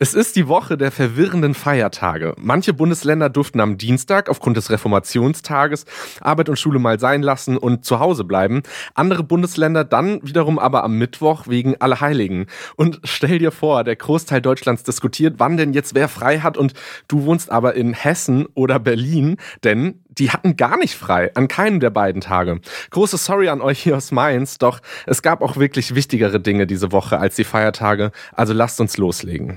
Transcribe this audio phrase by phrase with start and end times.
[0.00, 2.36] Es ist die Woche der verwirrenden Feiertage.
[2.38, 5.86] Manche Bundesländer durften am Dienstag aufgrund des Reformationstages
[6.20, 8.62] Arbeit und Schule mal sein lassen und zu Hause bleiben.
[8.94, 12.46] Andere Bundesländer dann wiederum aber am Mittwoch wegen Allerheiligen.
[12.76, 16.74] Und stell dir vor, der Großteil Deutschlands diskutiert, wann denn jetzt wer frei hat und
[17.08, 21.80] du wohnst aber in Hessen oder Berlin, denn die hatten gar nicht frei an keinem
[21.80, 22.60] der beiden Tage.
[22.90, 26.92] Große Sorry an euch hier aus Mainz, doch es gab auch wirklich wichtigere Dinge diese
[26.92, 29.56] Woche als die Feiertage, also lasst uns loslegen.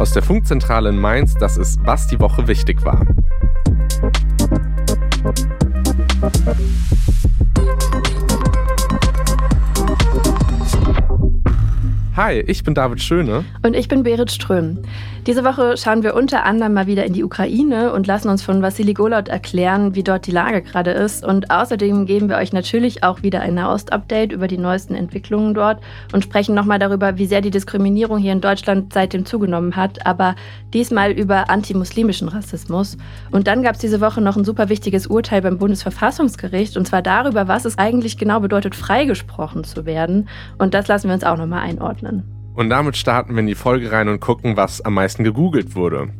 [0.00, 3.06] Aus der Funkzentrale in Mainz, das ist, was die Woche wichtig war.
[12.16, 13.44] Hi, ich bin David Schöne.
[13.62, 14.78] Und ich bin Berit Ström.
[15.26, 18.62] Diese Woche schauen wir unter anderem mal wieder in die Ukraine und lassen uns von
[18.62, 21.26] Vassili Golot erklären, wie dort die Lage gerade ist.
[21.26, 25.82] Und außerdem geben wir euch natürlich auch wieder ein Nahost-Update über die neuesten Entwicklungen dort
[26.14, 30.36] und sprechen nochmal darüber, wie sehr die Diskriminierung hier in Deutschland seitdem zugenommen hat, aber
[30.72, 32.96] diesmal über antimuslimischen Rassismus.
[33.30, 37.02] Und dann gab es diese Woche noch ein super wichtiges Urteil beim Bundesverfassungsgericht und zwar
[37.02, 40.30] darüber, was es eigentlich genau bedeutet, freigesprochen zu werden.
[40.56, 42.39] Und das lassen wir uns auch nochmal einordnen.
[42.60, 46.10] Und damit starten wir in die Folge rein und gucken, was am meisten gegoogelt wurde.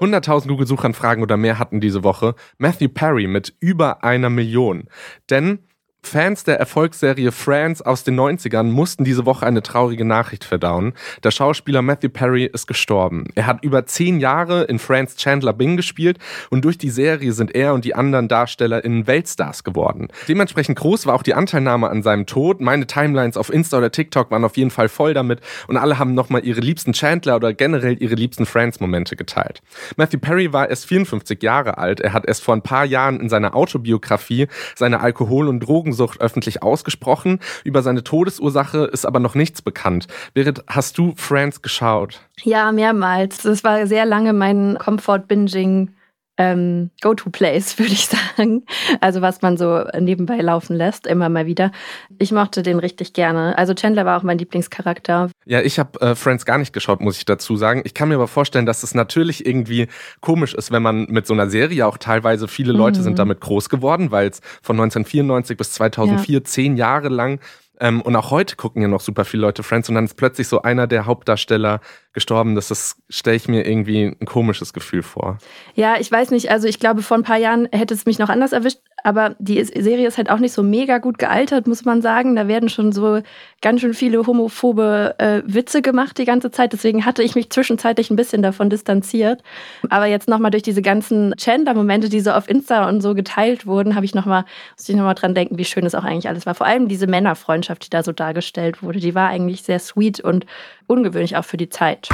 [0.00, 4.90] 100.000 Google-Suchanfragen oder mehr hatten diese Woche Matthew Perry mit über einer Million.
[5.30, 5.60] Denn
[6.06, 10.92] Fans der Erfolgsserie Friends aus den 90ern mussten diese Woche eine traurige Nachricht verdauen.
[11.24, 13.24] Der Schauspieler Matthew Perry ist gestorben.
[13.34, 16.18] Er hat über zehn Jahre in Friends Chandler Bing gespielt
[16.48, 20.06] und durch die Serie sind er und die anderen Darsteller in Weltstars geworden.
[20.28, 22.60] Dementsprechend groß war auch die Anteilnahme an seinem Tod.
[22.60, 26.14] Meine Timelines auf Insta oder TikTok waren auf jeden Fall voll damit und alle haben
[26.14, 29.60] nochmal ihre liebsten Chandler oder generell ihre liebsten Friends-Momente geteilt.
[29.96, 31.98] Matthew Perry war erst 54 Jahre alt.
[31.98, 34.46] Er hat erst vor ein paar Jahren in seiner Autobiografie
[34.76, 37.40] seine Alkohol- und Drogen Drogensucht öffentlich ausgesprochen.
[37.64, 40.06] Über seine Todesursache ist aber noch nichts bekannt.
[40.34, 42.20] Berit, hast du Friends geschaut?
[42.42, 43.38] Ja, mehrmals.
[43.38, 45.88] Das war sehr lange mein Comfort-Binging
[46.38, 48.64] ähm, Go-to-Place, würde ich sagen.
[49.00, 51.72] Also was man so nebenbei laufen lässt, immer mal wieder.
[52.18, 53.56] Ich mochte den richtig gerne.
[53.58, 55.30] Also Chandler war auch mein Lieblingscharakter.
[55.44, 57.82] Ja, ich habe äh, Friends gar nicht geschaut, muss ich dazu sagen.
[57.84, 59.88] Ich kann mir aber vorstellen, dass es natürlich irgendwie
[60.20, 63.04] komisch ist, wenn man mit so einer Serie auch teilweise viele Leute mhm.
[63.04, 66.44] sind damit groß geworden, weil es von 1994 bis 2004 ja.
[66.44, 67.40] zehn Jahre lang
[67.80, 70.48] ähm, und auch heute gucken ja noch super viele Leute Friends und dann ist plötzlich
[70.48, 71.80] so einer der Hauptdarsteller
[72.12, 72.54] gestorben.
[72.54, 75.38] Das stelle ich mir irgendwie ein komisches Gefühl vor.
[75.74, 76.50] Ja, ich weiß nicht.
[76.50, 78.78] Also ich glaube, vor ein paar Jahren hätte es mich noch anders erwischt.
[79.04, 82.34] Aber die Serie ist halt auch nicht so mega gut gealtert, muss man sagen.
[82.34, 83.20] Da werden schon so
[83.66, 86.72] ganz schön viele homophobe äh, Witze gemacht die ganze Zeit.
[86.72, 89.42] Deswegen hatte ich mich zwischenzeitlich ein bisschen davon distanziert.
[89.90, 93.96] Aber jetzt nochmal durch diese ganzen Chandler-Momente, die so auf Insta und so geteilt wurden,
[93.96, 94.44] habe ich nochmal,
[94.76, 96.54] muss ich nochmal dran denken, wie schön es auch eigentlich alles war.
[96.54, 100.46] Vor allem diese Männerfreundschaft, die da so dargestellt wurde, die war eigentlich sehr sweet und
[100.86, 102.08] ungewöhnlich auch für die Zeit.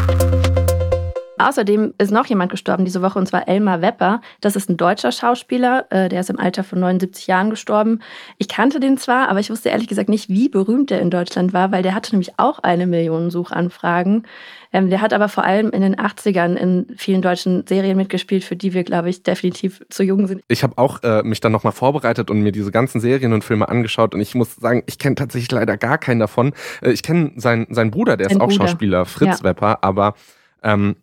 [1.42, 4.20] Außerdem ist noch jemand gestorben diese Woche, und zwar Elmar Wepper.
[4.40, 8.00] Das ist ein deutscher Schauspieler, äh, der ist im Alter von 79 Jahren gestorben.
[8.38, 11.52] Ich kannte den zwar, aber ich wusste ehrlich gesagt nicht, wie berühmt der in Deutschland
[11.52, 14.24] war, weil der hatte nämlich auch eine Million Suchanfragen.
[14.72, 18.56] Ähm, der hat aber vor allem in den 80ern in vielen deutschen Serien mitgespielt, für
[18.56, 20.42] die wir, glaube ich, definitiv zu jung sind.
[20.48, 23.68] Ich habe auch äh, mich dann nochmal vorbereitet und mir diese ganzen Serien und Filme
[23.68, 26.52] angeschaut und ich muss sagen, ich kenne tatsächlich leider gar keinen davon.
[26.80, 28.68] Äh, ich kenne seinen, seinen Bruder, der Ein ist auch Bruder.
[28.68, 29.44] Schauspieler, Fritz ja.
[29.44, 30.14] Wepper, aber
[30.62, 30.96] ähm,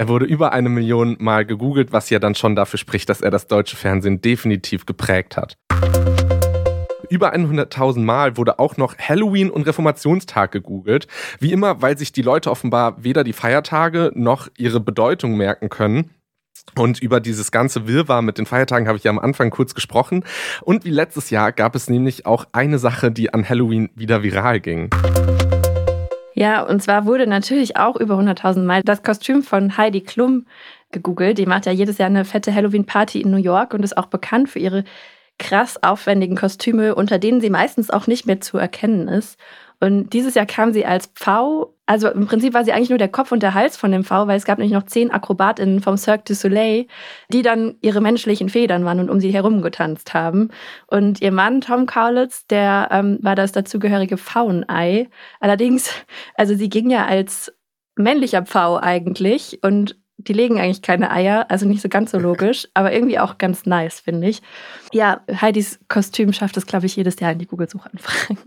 [0.00, 3.30] er wurde über eine Million Mal gegoogelt, was ja dann schon dafür spricht, dass er
[3.30, 5.58] das deutsche Fernsehen definitiv geprägt hat.
[7.10, 11.06] Über 100.000 Mal wurde auch noch Halloween und Reformationstag gegoogelt.
[11.38, 16.14] Wie immer, weil sich die Leute offenbar weder die Feiertage noch ihre Bedeutung merken können.
[16.78, 20.24] Und über dieses ganze Wirrwarr mit den Feiertagen habe ich ja am Anfang kurz gesprochen.
[20.62, 24.60] Und wie letztes Jahr gab es nämlich auch eine Sache, die an Halloween wieder viral
[24.60, 24.88] ging.
[26.40, 30.46] Ja, und zwar wurde natürlich auch über 100.000 Mal das Kostüm von Heidi Klum
[30.90, 31.36] gegoogelt.
[31.36, 34.48] Die macht ja jedes Jahr eine fette Halloween-Party in New York und ist auch bekannt
[34.48, 34.84] für ihre
[35.38, 39.38] krass aufwendigen Kostüme, unter denen sie meistens auch nicht mehr zu erkennen ist.
[39.80, 43.08] Und dieses Jahr kam sie als Pfau, also im Prinzip war sie eigentlich nur der
[43.08, 45.96] Kopf und der Hals von dem Pfau, weil es gab nämlich noch zehn Akrobatinnen vom
[45.96, 46.86] Cirque du Soleil,
[47.32, 50.50] die dann ihre menschlichen Federn waren und um sie herum getanzt haben.
[50.86, 55.08] Und ihr Mann, Tom Kaulitz, der ähm, war das dazugehörige Pfauenei.
[55.40, 55.92] Allerdings,
[56.36, 57.52] also sie ging ja als
[57.96, 62.68] männlicher Pfau eigentlich und die legen eigentlich keine Eier, also nicht so ganz so logisch,
[62.74, 64.42] aber irgendwie auch ganz nice, finde ich.
[64.92, 68.38] Ja, Heidis Kostüm schafft es, glaube ich, jedes Jahr in die Google-Suchanfragen.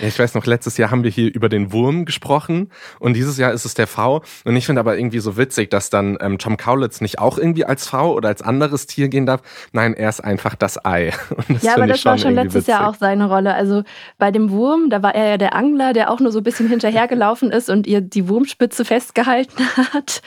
[0.00, 3.38] Ja, ich weiß noch, letztes Jahr haben wir hier über den Wurm gesprochen und dieses
[3.38, 4.22] Jahr ist es der V.
[4.44, 7.64] Und ich finde aber irgendwie so witzig, dass dann ähm, Tom Kaulitz nicht auch irgendwie
[7.64, 9.42] als V oder als anderes Tier gehen darf.
[9.72, 11.12] Nein, er ist einfach das Ei.
[11.48, 12.68] Das ja, aber das war schon letztes witzig.
[12.68, 13.54] Jahr auch seine Rolle.
[13.54, 13.84] Also
[14.18, 16.68] bei dem Wurm, da war er ja der Angler, der auch nur so ein bisschen
[16.68, 20.22] hinterhergelaufen ist und ihr die Wurmspitze festgehalten hat.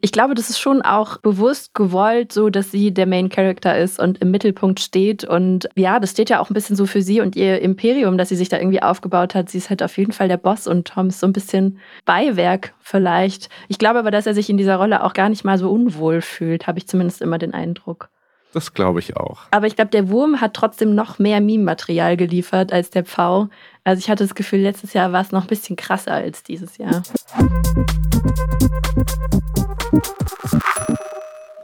[0.00, 3.98] Ich glaube, das ist schon auch bewusst gewollt, so dass sie der Main Character ist
[3.98, 5.24] und im Mittelpunkt steht.
[5.24, 8.28] Und ja, das steht ja auch ein bisschen so für sie und ihr Imperium, dass
[8.28, 9.48] sie sich da irgendwie aufgebaut hat.
[9.48, 12.74] Sie ist halt auf jeden Fall der Boss und Tom ist so ein bisschen Beiwerk
[12.80, 13.48] vielleicht.
[13.68, 16.20] Ich glaube aber, dass er sich in dieser Rolle auch gar nicht mal so unwohl
[16.20, 18.08] fühlt, habe ich zumindest immer den Eindruck.
[18.52, 19.42] Das glaube ich auch.
[19.50, 23.48] Aber ich glaube, der Wurm hat trotzdem noch mehr Meme-Material geliefert als der Pfau.
[23.84, 26.78] Also ich hatte das Gefühl, letztes Jahr war es noch ein bisschen krasser als dieses
[26.78, 27.02] Jahr.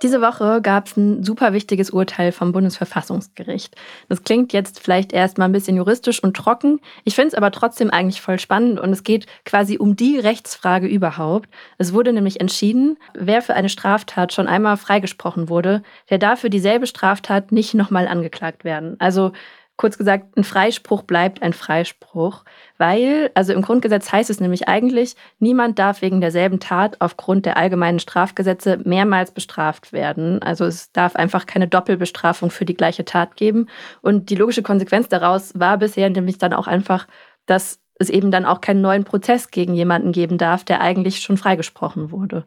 [0.03, 3.77] Diese Woche gab es ein super wichtiges Urteil vom Bundesverfassungsgericht.
[4.09, 6.81] Das klingt jetzt vielleicht erstmal ein bisschen juristisch und trocken.
[7.05, 10.89] Ich finde es aber trotzdem eigentlich voll spannend und es geht quasi um die Rechtsfrage
[10.89, 11.49] überhaupt.
[11.79, 16.51] Es wurde nämlich entschieden, wer für eine Straftat schon einmal freigesprochen wurde, der darf für
[16.51, 18.97] dieselbe Straftat nicht nochmal angeklagt werden.
[18.99, 19.31] Also
[19.77, 22.45] Kurz gesagt, ein Freispruch bleibt ein Freispruch,
[22.79, 27.57] weil, also im Grundgesetz heißt es nämlich eigentlich, niemand darf wegen derselben Tat aufgrund der
[27.57, 30.43] allgemeinen Strafgesetze mehrmals bestraft werden.
[30.43, 33.69] Also es darf einfach keine Doppelbestrafung für die gleiche Tat geben.
[34.03, 37.07] Und die logische Konsequenz daraus war bisher nämlich dann auch einfach,
[37.47, 41.39] dass es eben dann auch keinen neuen Prozess gegen jemanden geben darf, der eigentlich schon
[41.39, 42.45] freigesprochen wurde.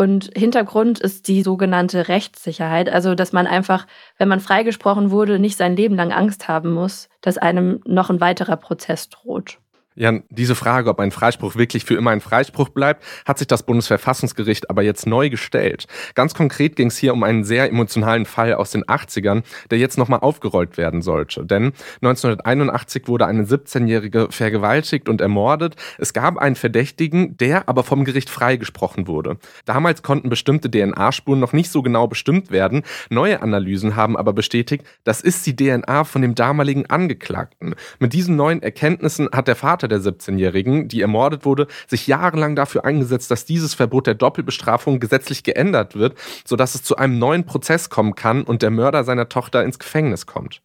[0.00, 3.86] Und Hintergrund ist die sogenannte Rechtssicherheit, also dass man einfach,
[4.16, 8.18] wenn man freigesprochen wurde, nicht sein Leben lang Angst haben muss, dass einem noch ein
[8.18, 9.58] weiterer Prozess droht.
[10.00, 13.64] Ja, diese Frage, ob ein Freispruch wirklich für immer ein Freispruch bleibt, hat sich das
[13.64, 15.88] Bundesverfassungsgericht aber jetzt neu gestellt.
[16.14, 19.98] Ganz konkret ging es hier um einen sehr emotionalen Fall aus den 80ern, der jetzt
[19.98, 21.44] nochmal aufgerollt werden sollte.
[21.44, 25.76] Denn 1981 wurde eine 17-Jährige vergewaltigt und ermordet.
[25.98, 29.36] Es gab einen Verdächtigen, der aber vom Gericht freigesprochen wurde.
[29.66, 32.84] Damals konnten bestimmte DNA-Spuren noch nicht so genau bestimmt werden.
[33.10, 37.74] Neue Analysen haben aber bestätigt, das ist die DNA von dem damaligen Angeklagten.
[37.98, 42.84] Mit diesen neuen Erkenntnissen hat der Vater der 17-Jährigen, die ermordet wurde, sich jahrelang dafür
[42.84, 46.16] eingesetzt, dass dieses Verbot der Doppelbestrafung gesetzlich geändert wird,
[46.46, 50.24] sodass es zu einem neuen Prozess kommen kann und der Mörder seiner Tochter ins Gefängnis
[50.26, 50.62] kommt.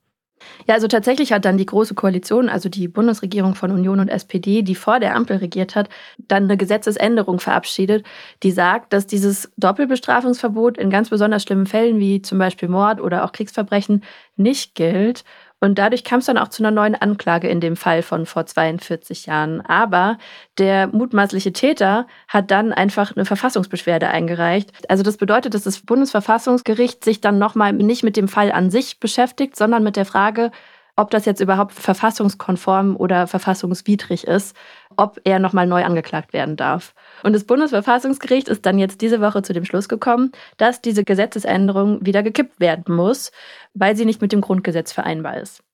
[0.67, 4.61] Ja, also tatsächlich hat dann die Große Koalition, also die Bundesregierung von Union und SPD,
[4.61, 8.05] die vor der Ampel regiert hat, dann eine Gesetzesänderung verabschiedet,
[8.43, 13.23] die sagt, dass dieses Doppelbestrafungsverbot in ganz besonders schlimmen Fällen wie zum Beispiel Mord oder
[13.25, 14.03] auch Kriegsverbrechen
[14.35, 15.23] nicht gilt
[15.61, 18.45] und dadurch kam es dann auch zu einer neuen Anklage in dem Fall von vor
[18.45, 19.61] 42 Jahren.
[19.61, 20.17] Aber
[20.57, 24.71] der mutmaßliche Täter hat dann einfach eine Verfassungsbeschwerde eingereicht.
[24.89, 28.99] Also das bedeutet, dass das Bundesverfassungsgericht sich dann nochmal nicht mit dem Fall an sich
[28.99, 30.51] beschäftigt, sondern mit der Frage,
[30.95, 34.55] ob das jetzt überhaupt verfassungskonform oder verfassungswidrig ist,
[34.95, 36.93] ob er nochmal neu angeklagt werden darf.
[37.23, 42.05] Und das Bundesverfassungsgericht ist dann jetzt diese Woche zu dem Schluss gekommen, dass diese Gesetzesänderung
[42.05, 43.31] wieder gekippt werden muss,
[43.73, 45.64] weil sie nicht mit dem Grundgesetz vereinbar ist.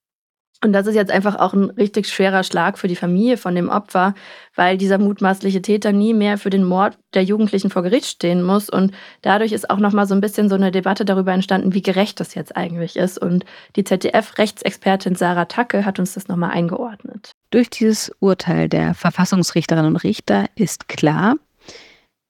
[0.64, 3.70] Und das ist jetzt einfach auch ein richtig schwerer Schlag für die Familie von dem
[3.70, 4.14] Opfer,
[4.56, 8.70] weil dieser mutmaßliche Täter nie mehr für den Mord der Jugendlichen vor Gericht stehen muss.
[8.70, 8.94] Und
[9.24, 12.36] dadurch ist auch nochmal so ein bisschen so eine Debatte darüber entstanden, wie gerecht das
[12.36, 13.18] jetzt eigentlich ist.
[13.18, 13.44] Und
[13.76, 17.32] die ZDF-Rechtsexpertin Sarah Tacke hat uns das nochmal eingeordnet.
[17.50, 21.38] Durch dieses Urteil der Verfassungsrichterinnen und Richter ist klar,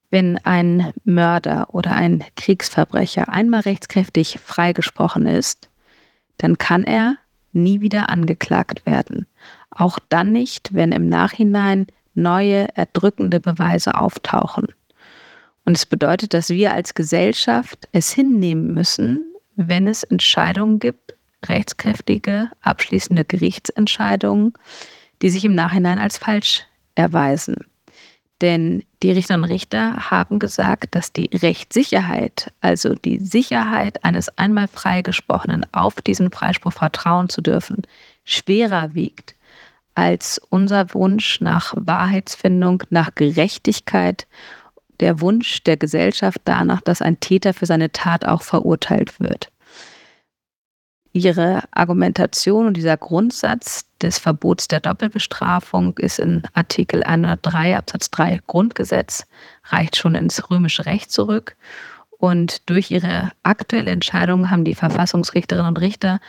[0.09, 5.69] wenn ein Mörder oder ein Kriegsverbrecher einmal rechtskräftig freigesprochen ist,
[6.37, 7.17] dann kann er
[7.53, 9.27] nie wieder angeklagt werden.
[9.69, 14.67] Auch dann nicht, wenn im Nachhinein neue erdrückende Beweise auftauchen.
[15.65, 21.15] Und es bedeutet, dass wir als Gesellschaft es hinnehmen müssen, wenn es Entscheidungen gibt,
[21.45, 24.53] rechtskräftige, abschließende Gerichtsentscheidungen,
[25.21, 26.65] die sich im Nachhinein als falsch
[26.95, 27.70] erweisen.
[28.41, 34.67] Denn die Richterinnen und Richter haben gesagt, dass die Rechtssicherheit, also die Sicherheit eines einmal
[34.67, 37.83] Freigesprochenen auf diesen Freispruch vertrauen zu dürfen,
[38.25, 39.35] schwerer wiegt
[39.93, 44.25] als unser Wunsch nach Wahrheitsfindung, nach Gerechtigkeit,
[45.01, 49.50] der Wunsch der Gesellschaft danach, dass ein Täter für seine Tat auch verurteilt wird
[51.13, 58.41] ihre Argumentation und dieser Grundsatz des Verbots der Doppelbestrafung ist in Artikel 103 Absatz 3
[58.47, 59.25] Grundgesetz,
[59.65, 61.55] reicht schon ins römische Recht zurück.
[62.17, 66.19] Und durch ihre aktuelle Entscheidung haben die Verfassungsrichterinnen und Richter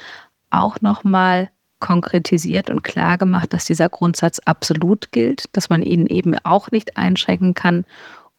[0.50, 6.38] auch nochmal konkretisiert und klar gemacht, dass dieser Grundsatz absolut gilt, dass man ihn eben
[6.44, 7.84] auch nicht einschränken kann,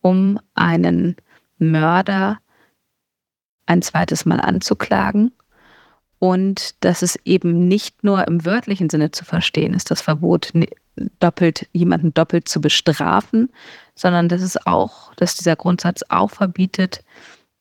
[0.02, 1.16] um einen
[1.58, 2.40] Mörder
[3.66, 5.32] ein zweites Mal anzuklagen
[6.24, 10.54] und dass es eben nicht nur im wörtlichen Sinne zu verstehen ist, das Verbot
[11.20, 13.50] doppelt, jemanden doppelt zu bestrafen,
[13.94, 17.04] sondern dass es auch, dass dieser Grundsatz auch verbietet,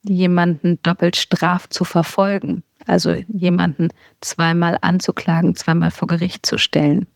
[0.05, 2.63] jemanden doppelt straf zu verfolgen.
[2.87, 3.89] Also jemanden
[4.21, 7.09] zweimal anzuklagen, zweimal vor Gericht zu stellen.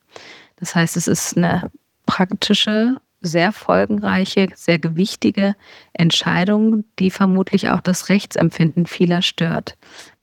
[0.56, 1.70] Das heißt, es ist eine
[2.06, 5.54] praktische, sehr folgenreiche, sehr gewichtige
[5.92, 9.76] Entscheidung, die vermutlich auch das Rechtsempfinden vieler stört.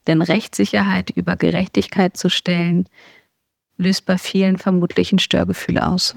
[0.07, 2.87] Denn Rechtssicherheit über Gerechtigkeit zu stellen,
[3.77, 6.15] löst bei vielen vermutlich ein Störgefühl aus.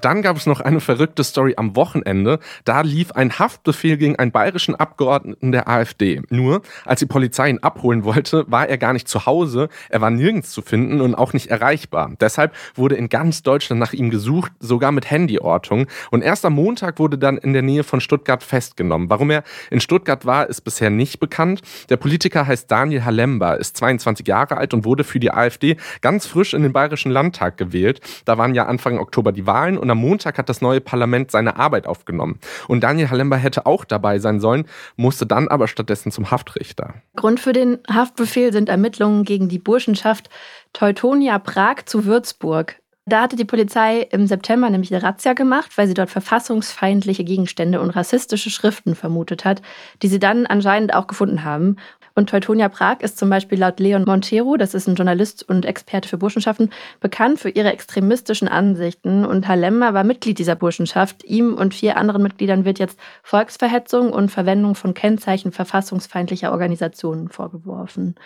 [0.00, 2.38] Dann gab es noch eine verrückte Story am Wochenende.
[2.64, 6.22] Da lief ein Haftbefehl gegen einen bayerischen Abgeordneten der AfD.
[6.30, 10.10] Nur, als die Polizei ihn abholen wollte, war er gar nicht zu Hause, er war
[10.10, 12.12] nirgends zu finden und auch nicht erreichbar.
[12.20, 15.86] Deshalb wurde in ganz Deutschland nach ihm gesucht, sogar mit Handyortung.
[16.10, 19.10] Und erst am Montag wurde dann in der Nähe von Stuttgart festgenommen.
[19.10, 21.62] Warum er in Stuttgart war, ist bisher nicht bekannt.
[21.88, 26.26] Der Politiker heißt Daniel Halemba, ist 22 Jahre alt und wurde für die AfD ganz
[26.26, 28.00] frisch in den Bayerischen Landtag gewählt.
[28.24, 31.56] Da waren ja Anfang Oktober die Wahlen und am Montag hat das neue Parlament seine
[31.56, 32.38] Arbeit aufgenommen.
[32.68, 34.66] Und Daniel Halemba hätte auch dabei sein sollen,
[34.96, 36.94] musste dann aber stattdessen zum Haftrichter.
[37.16, 40.30] Grund für den Haftbefehl sind Ermittlungen gegen die Burschenschaft
[40.72, 42.76] Teutonia Prag zu Würzburg.
[43.06, 47.80] Da hatte die Polizei im September nämlich eine Razzia gemacht, weil sie dort verfassungsfeindliche Gegenstände
[47.80, 49.62] und rassistische Schriften vermutet hat,
[50.02, 51.76] die sie dann anscheinend auch gefunden haben.
[52.20, 56.06] Und Teutonia Prag ist zum Beispiel laut Leon Montero, das ist ein Journalist und Experte
[56.06, 56.68] für Burschenschaften,
[57.00, 59.24] bekannt für ihre extremistischen Ansichten.
[59.24, 61.24] Und Halemma war Mitglied dieser Burschenschaft.
[61.24, 68.16] Ihm und vier anderen Mitgliedern wird jetzt Volksverhetzung und Verwendung von Kennzeichen verfassungsfeindlicher Organisationen vorgeworfen.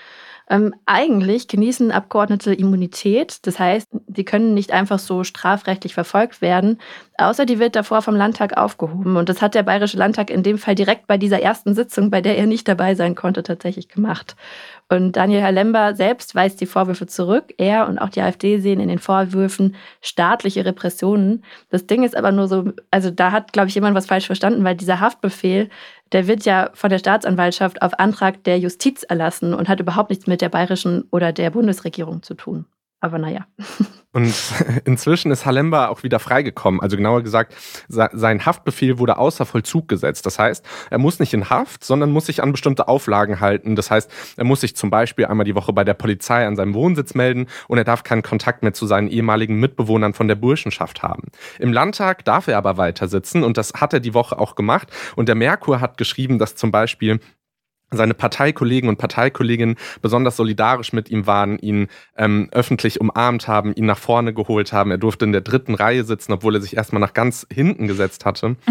[0.51, 3.47] Ähm, eigentlich genießen Abgeordnete Immunität.
[3.47, 6.79] Das heißt, sie können nicht einfach so strafrechtlich verfolgt werden,
[7.17, 9.17] außer die wird davor vom Landtag aufgehoben.
[9.17, 12.21] Und das hat der Bayerische Landtag in dem Fall direkt bei dieser ersten Sitzung, bei
[12.21, 14.37] der er nicht dabei sein konnte, tatsächlich gemacht.
[14.91, 17.55] Und Daniel Halemba selbst weist die Vorwürfe zurück.
[17.57, 21.43] Er und auch die AfD sehen in den Vorwürfen staatliche Repressionen.
[21.71, 24.63] Das Ding ist aber nur so, also da hat, glaube ich, jemand was falsch verstanden,
[24.63, 25.71] weil dieser Haftbefehl,
[26.15, 30.29] der wird ja von der Staatsanwaltschaft auf Antrag der Justiz erlassen und hat überhaupt nichts
[30.29, 32.67] mit der bayerischen oder der Bundesregierung zu tun.
[33.05, 33.47] Aber naja.
[34.13, 34.35] Und
[34.87, 36.81] inzwischen ist Halemba auch wieder freigekommen.
[36.81, 37.55] Also genauer gesagt,
[37.87, 40.25] sein Haftbefehl wurde außer Vollzug gesetzt.
[40.25, 43.77] Das heißt, er muss nicht in Haft, sondern muss sich an bestimmte Auflagen halten.
[43.77, 46.73] Das heißt, er muss sich zum Beispiel einmal die Woche bei der Polizei an seinem
[46.73, 51.03] Wohnsitz melden und er darf keinen Kontakt mehr zu seinen ehemaligen Mitbewohnern von der Burschenschaft
[51.03, 51.25] haben.
[51.59, 54.89] Im Landtag darf er aber weiter sitzen und das hat er die Woche auch gemacht.
[55.15, 57.21] Und der Merkur hat geschrieben, dass zum Beispiel
[57.91, 63.87] seine Parteikollegen und Parteikolleginnen besonders solidarisch mit ihm waren, ihn ähm, öffentlich umarmt haben, ihn
[63.87, 64.91] nach vorne geholt haben.
[64.91, 68.25] Er durfte in der dritten Reihe sitzen, obwohl er sich erstmal nach ganz hinten gesetzt
[68.25, 68.57] hatte.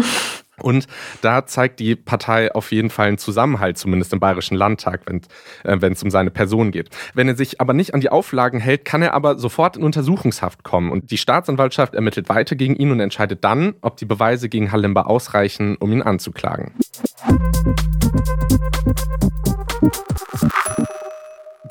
[0.60, 0.86] Und
[1.20, 5.20] da zeigt die Partei auf jeden Fall einen Zusammenhalt, zumindest im Bayerischen Landtag, wenn
[5.64, 6.90] äh, es um seine Person geht.
[7.12, 10.62] Wenn er sich aber nicht an die Auflagen hält, kann er aber sofort in Untersuchungshaft
[10.62, 10.92] kommen.
[10.92, 15.02] Und die Staatsanwaltschaft ermittelt weiter gegen ihn und entscheidet dann, ob die Beweise gegen Hallemba
[15.02, 16.72] ausreichen, um ihn anzuklagen.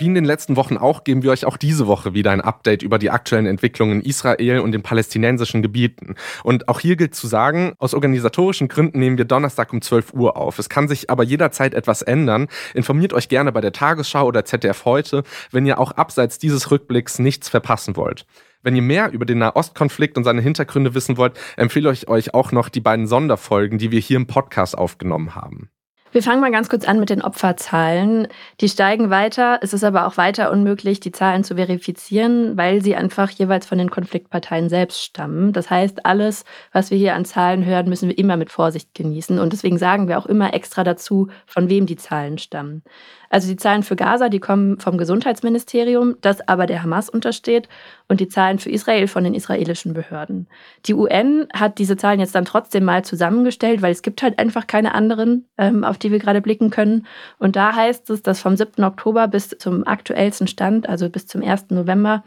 [0.04, 2.84] Wie in den letzten Wochen auch, geben wir euch auch diese Woche wieder ein Update
[2.84, 6.16] über die aktuellen Entwicklungen in Israel und den palästinensischen Gebieten.
[6.44, 10.36] Und auch hier gilt zu sagen, aus organisatorischen Gründen nehmen wir Donnerstag um 12 Uhr
[10.36, 10.60] auf.
[10.60, 12.50] Es kann sich aber jederzeit etwas ändern.
[12.74, 17.20] Informiert euch gerne bei der Tagesschau oder ZDF heute, wenn ihr auch abseits dieses Rückblicks
[17.20, 18.26] nichts verpassen wollt.
[18.62, 22.52] Wenn ihr mehr über den Nahostkonflikt und seine Hintergründe wissen wollt, empfehle ich euch auch
[22.52, 25.70] noch die beiden Sonderfolgen, die wir hier im Podcast aufgenommen haben.
[26.14, 28.28] Wir fangen mal ganz kurz an mit den Opferzahlen.
[28.62, 29.58] Die steigen weiter.
[29.64, 33.80] Es ist aber auch weiter unmöglich, die Zahlen zu verifizieren, weil sie einfach jeweils von
[33.80, 35.54] den Konfliktparteien selbst stammen.
[35.54, 39.40] Das heißt, alles, was wir hier an Zahlen hören, müssen wir immer mit Vorsicht genießen.
[39.40, 42.84] Und deswegen sagen wir auch immer extra dazu, von wem die Zahlen stammen.
[43.32, 47.68] Also die Zahlen für Gaza, die kommen vom Gesundheitsministerium, das aber der Hamas untersteht,
[48.14, 50.48] und die Zahlen für Israel von den israelischen Behörden.
[50.86, 54.68] Die UN hat diese Zahlen jetzt dann trotzdem mal zusammengestellt, weil es gibt halt einfach
[54.68, 57.08] keine anderen, ähm, auf die wir gerade blicken können.
[57.40, 58.84] Und da heißt es, dass vom 7.
[58.84, 61.72] Oktober bis zum aktuellsten Stand, also bis zum 1.
[61.72, 62.24] November,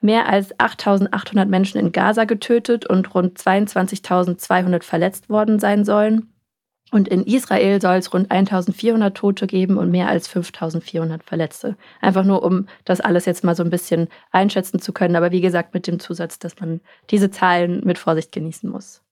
[0.00, 6.32] mehr als 8.800 Menschen in Gaza getötet und rund 22.200 verletzt worden sein sollen.
[6.90, 11.76] Und in Israel soll es rund 1400 Tote geben und mehr als 5400 Verletzte.
[12.00, 15.14] Einfach nur, um das alles jetzt mal so ein bisschen einschätzen zu können.
[15.14, 16.80] Aber wie gesagt, mit dem Zusatz, dass man
[17.10, 19.02] diese Zahlen mit Vorsicht genießen muss.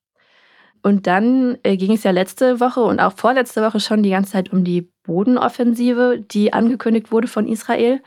[0.82, 4.32] Und dann äh, ging es ja letzte Woche und auch vorletzte Woche schon die ganze
[4.32, 8.00] Zeit um die Bodenoffensive, die angekündigt wurde von Israel.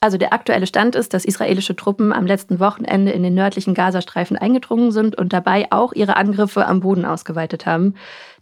[0.00, 4.36] Also der aktuelle Stand ist, dass israelische Truppen am letzten Wochenende in den nördlichen Gazastreifen
[4.36, 7.94] eingedrungen sind und dabei auch ihre Angriffe am Boden ausgeweitet haben.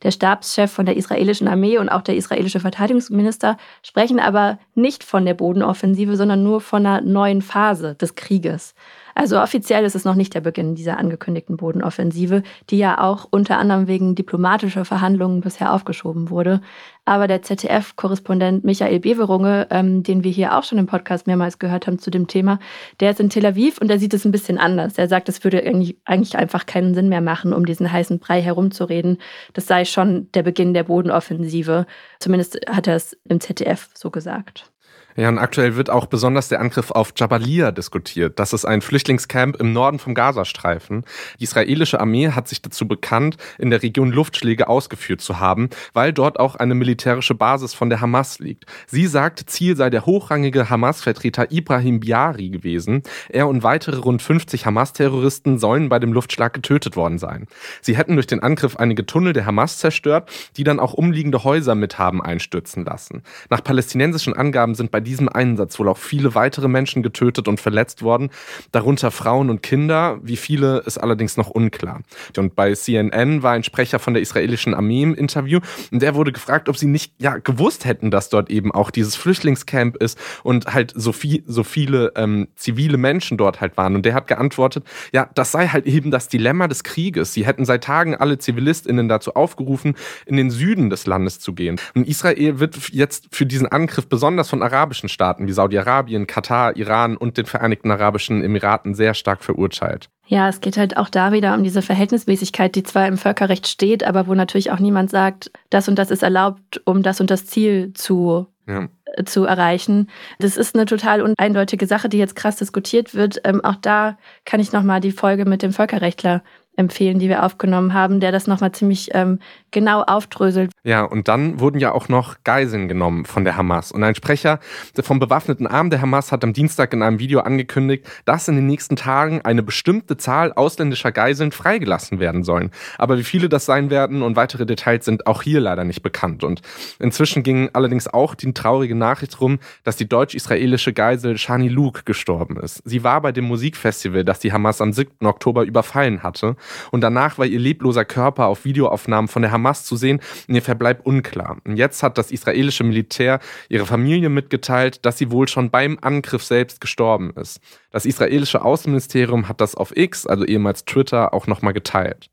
[0.02, 5.24] Der Stabschef von der israelischen Armee und auch der israelische Verteidigungsminister sprechen aber nicht von
[5.24, 8.74] der Bodenoffensive, sondern nur von einer neuen Phase des Krieges.
[9.14, 13.58] Also offiziell ist es noch nicht der Beginn dieser angekündigten Bodenoffensive, die ja auch unter
[13.58, 16.60] anderem wegen diplomatischer Verhandlungen bisher aufgeschoben wurde.
[17.04, 21.86] Aber der ZDF-Korrespondent Michael Beverunge, ähm, den wir hier auch schon im Podcast mehrmals gehört
[21.86, 22.58] haben zu dem Thema,
[23.00, 24.98] der ist in Tel Aviv und der sieht es ein bisschen anders.
[24.98, 25.62] Er sagt, es würde
[26.04, 29.18] eigentlich einfach keinen Sinn mehr machen, um diesen heißen Brei herumzureden.
[29.52, 31.86] Das sei schon der Beginn der Bodenoffensive.
[32.18, 34.73] Zumindest hat er es im ZDF so gesagt.
[35.16, 38.40] Ja, und aktuell wird auch besonders der Angriff auf Jabalia diskutiert.
[38.40, 41.04] Das ist ein Flüchtlingscamp im Norden vom Gazastreifen.
[41.38, 46.12] Die israelische Armee hat sich dazu bekannt, in der Region Luftschläge ausgeführt zu haben, weil
[46.12, 48.64] dort auch eine militärische Basis von der Hamas liegt.
[48.88, 53.02] Sie sagt, Ziel sei der hochrangige Hamas-Vertreter Ibrahim Biari gewesen.
[53.28, 57.46] Er und weitere rund 50 Hamas-Terroristen sollen bei dem Luftschlag getötet worden sein.
[57.82, 61.76] Sie hätten durch den Angriff einige Tunnel der Hamas zerstört, die dann auch umliegende Häuser
[61.76, 63.22] mit haben einstürzen lassen.
[63.48, 68.02] Nach palästinensischen Angaben sind bei diesem Einsatz wohl auch viele weitere Menschen getötet und verletzt
[68.02, 68.30] worden,
[68.72, 70.18] darunter Frauen und Kinder.
[70.22, 72.00] Wie viele ist allerdings noch unklar.
[72.36, 75.60] Und bei CNN war ein Sprecher von der israelischen Armee im Interview
[75.92, 79.16] und der wurde gefragt, ob sie nicht ja gewusst hätten, dass dort eben auch dieses
[79.16, 83.94] Flüchtlingscamp ist und halt so, viel, so viele ähm, zivile Menschen dort halt waren.
[83.94, 87.32] Und der hat geantwortet, ja, das sei halt eben das Dilemma des Krieges.
[87.32, 89.94] Sie hätten seit Tagen alle ZivilistInnen dazu aufgerufen,
[90.26, 91.80] in den Süden des Landes zu gehen.
[91.94, 96.76] Und Israel wird jetzt für diesen Angriff besonders von arabischen arabischen Staaten wie Saudi-Arabien, Katar,
[96.76, 100.08] Iran und den Vereinigten Arabischen Emiraten sehr stark verurteilt.
[100.26, 104.04] Ja, es geht halt auch da wieder um diese Verhältnismäßigkeit, die zwar im Völkerrecht steht,
[104.04, 107.44] aber wo natürlich auch niemand sagt, das und das ist erlaubt, um das und das
[107.46, 108.88] Ziel zu ja.
[109.04, 110.08] Äh, zu erreichen.
[110.38, 113.40] Das ist eine total uneindeutige Sache, die jetzt krass diskutiert wird.
[113.44, 116.42] Ähm, auch da kann ich nochmal die Folge mit dem Völkerrechtler
[116.76, 119.38] empfehlen, die wir aufgenommen haben, der das nochmal ziemlich ähm,
[119.70, 120.70] genau aufdröselt.
[120.86, 123.90] Ja, und dann wurden ja auch noch Geiseln genommen von der Hamas.
[123.90, 124.60] Und ein Sprecher
[125.00, 128.66] vom bewaffneten Arm der Hamas hat am Dienstag in einem Video angekündigt, dass in den
[128.66, 132.70] nächsten Tagen eine bestimmte Zahl ausländischer Geiseln freigelassen werden sollen.
[132.98, 136.44] Aber wie viele das sein werden und weitere Details sind auch hier leider nicht bekannt.
[136.44, 136.60] Und
[136.98, 142.58] inzwischen ging allerdings auch die traurige Nachricht rum, dass die deutsch-israelische Geisel Shani Luke gestorben
[142.58, 142.82] ist.
[142.84, 145.26] Sie war bei dem Musikfestival, das die Hamas am 7.
[145.26, 146.56] Oktober überfallen hatte.
[146.90, 150.73] Und danach war ihr lebloser Körper auf Videoaufnahmen von der Hamas zu sehen und ihr
[150.74, 151.58] Verbleib unklar.
[151.64, 156.44] Und jetzt hat das israelische Militär ihre Familie mitgeteilt, dass sie wohl schon beim Angriff
[156.44, 157.60] selbst gestorben ist.
[157.90, 162.30] Das israelische Außenministerium hat das auf X, also ehemals Twitter, auch nochmal geteilt.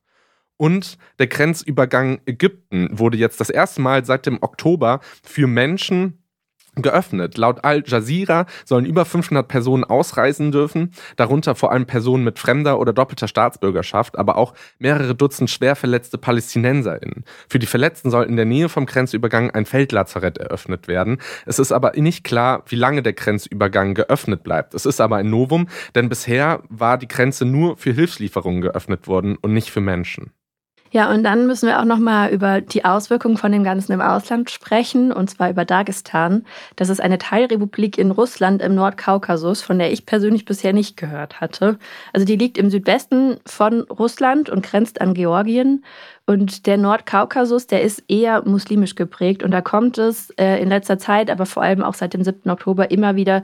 [0.57, 6.20] Und der Grenzübergang Ägypten wurde jetzt das erste Mal seit dem Oktober für Menschen
[6.75, 7.37] geöffnet.
[7.37, 12.79] Laut Al Jazeera sollen über 500 Personen ausreisen dürfen, darunter vor allem Personen mit fremder
[12.79, 17.25] oder doppelter Staatsbürgerschaft, aber auch mehrere Dutzend schwer verletzte PalästinenserInnen.
[17.49, 21.17] Für die Verletzten soll in der Nähe vom Grenzübergang ein Feldlazarett eröffnet werden.
[21.45, 24.73] Es ist aber nicht klar, wie lange der Grenzübergang geöffnet bleibt.
[24.73, 29.37] Es ist aber ein Novum, denn bisher war die Grenze nur für Hilfslieferungen geöffnet worden
[29.41, 30.31] und nicht für Menschen.
[30.93, 34.01] Ja, und dann müssen wir auch noch mal über die Auswirkungen von dem Ganzen im
[34.01, 36.45] Ausland sprechen, und zwar über Dagestan.
[36.75, 41.39] Das ist eine Teilrepublik in Russland im Nordkaukasus, von der ich persönlich bisher nicht gehört
[41.39, 41.79] hatte.
[42.11, 45.85] Also die liegt im Südwesten von Russland und grenzt an Georgien.
[46.25, 49.43] Und der Nordkaukasus, der ist eher muslimisch geprägt.
[49.43, 52.49] Und da kommt es äh, in letzter Zeit, aber vor allem auch seit dem 7.
[52.51, 53.43] Oktober immer wieder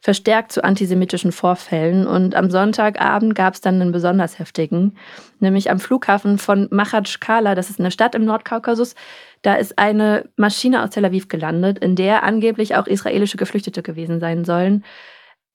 [0.00, 2.06] verstärkt zu antisemitischen Vorfällen.
[2.06, 4.96] Und am Sonntagabend gab es dann einen besonders heftigen,
[5.40, 8.94] nämlich am Flughafen von Machatschkala, das ist eine Stadt im Nordkaukasus.
[9.42, 14.18] Da ist eine Maschine aus Tel Aviv gelandet, in der angeblich auch israelische Geflüchtete gewesen
[14.20, 14.84] sein sollen.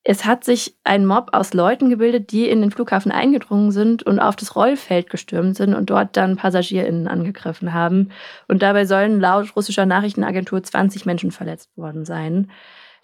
[0.03, 4.19] Es hat sich ein Mob aus Leuten gebildet, die in den Flughafen eingedrungen sind und
[4.19, 8.09] auf das Rollfeld gestürmt sind und dort dann PassagierInnen angegriffen haben.
[8.47, 12.49] Und dabei sollen laut russischer Nachrichtenagentur 20 Menschen verletzt worden sein.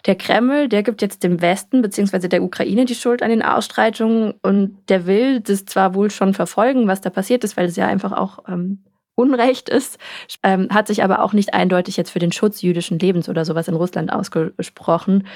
[0.06, 2.28] Der Kreml, der gibt jetzt dem Westen bzw.
[2.28, 6.86] der Ukraine die Schuld an den Ausstreitungen und der will das zwar wohl schon verfolgen,
[6.86, 8.84] was da passiert ist, weil es ja einfach auch ähm,
[9.18, 9.98] Unrecht ist,
[10.44, 13.66] ähm, hat sich aber auch nicht eindeutig jetzt für den Schutz jüdischen Lebens oder sowas
[13.66, 15.26] in Russland ausgesprochen.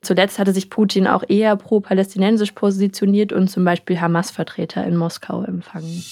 [0.00, 6.04] Zuletzt hatte sich Putin auch eher pro-palästinensisch positioniert und zum Beispiel Hamas-Vertreter in Moskau empfangen.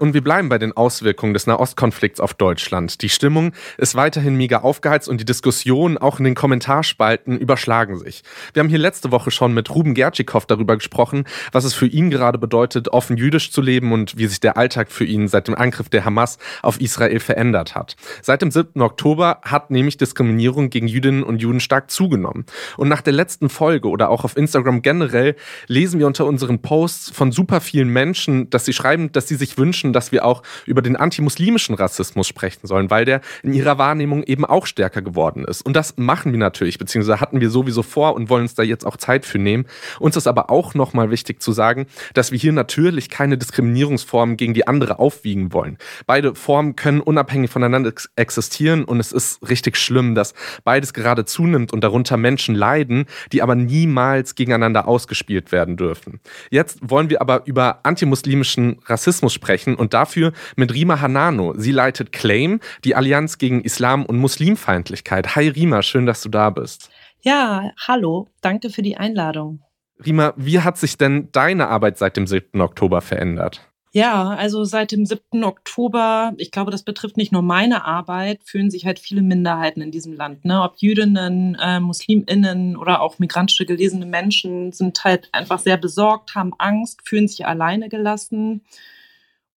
[0.00, 3.02] Und wir bleiben bei den Auswirkungen des Nahostkonflikts auf Deutschland.
[3.02, 8.22] Die Stimmung ist weiterhin mega aufgeheizt und die Diskussionen auch in den Kommentarspalten überschlagen sich.
[8.54, 12.08] Wir haben hier letzte Woche schon mit Ruben Gertschikow darüber gesprochen, was es für ihn
[12.08, 15.54] gerade bedeutet, offen jüdisch zu leben und wie sich der Alltag für ihn seit dem
[15.54, 17.96] Angriff der Hamas auf Israel verändert hat.
[18.22, 18.80] Seit dem 7.
[18.80, 22.46] Oktober hat nämlich Diskriminierung gegen Jüdinnen und Juden stark zugenommen.
[22.78, 25.36] Und nach der letzten Folge oder auch auf Instagram generell
[25.66, 29.58] lesen wir unter unseren Posts von super vielen Menschen, dass sie schreiben, dass sie sich
[29.58, 33.78] wünschen, wünschen, dass wir auch über den antimuslimischen Rassismus sprechen sollen, weil der in ihrer
[33.78, 35.62] Wahrnehmung eben auch stärker geworden ist.
[35.62, 38.86] Und das machen wir natürlich, beziehungsweise hatten wir sowieso vor und wollen uns da jetzt
[38.86, 39.66] auch Zeit für nehmen.
[39.98, 44.54] Uns ist aber auch nochmal wichtig zu sagen, dass wir hier natürlich keine Diskriminierungsformen gegen
[44.54, 45.78] die andere aufwiegen wollen.
[46.06, 51.72] Beide Formen können unabhängig voneinander existieren und es ist richtig schlimm, dass beides gerade zunimmt
[51.72, 56.20] und darunter Menschen leiden, die aber niemals gegeneinander ausgespielt werden dürfen.
[56.50, 61.54] Jetzt wollen wir aber über antimuslimischen Rassismus sprechen und dafür mit Rima Hanano.
[61.56, 65.34] Sie leitet Claim, die Allianz gegen Islam- und Muslimfeindlichkeit.
[65.34, 66.90] Hi Rima, schön, dass du da bist.
[67.22, 69.62] Ja, hallo, danke für die Einladung.
[70.04, 72.60] Rima, wie hat sich denn deine Arbeit seit dem 7.
[72.60, 73.66] Oktober verändert?
[73.92, 75.42] Ja, also seit dem 7.
[75.42, 79.90] Oktober, ich glaube, das betrifft nicht nur meine Arbeit, fühlen sich halt viele Minderheiten in
[79.90, 80.44] diesem Land.
[80.44, 80.62] Ne?
[80.62, 86.54] Ob Jüdinnen, äh, Musliminnen oder auch migrantische gelesene Menschen sind halt einfach sehr besorgt, haben
[86.58, 88.62] Angst, fühlen sich alleine gelassen.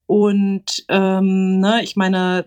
[0.05, 2.45] Und ähm, ne, ich meine,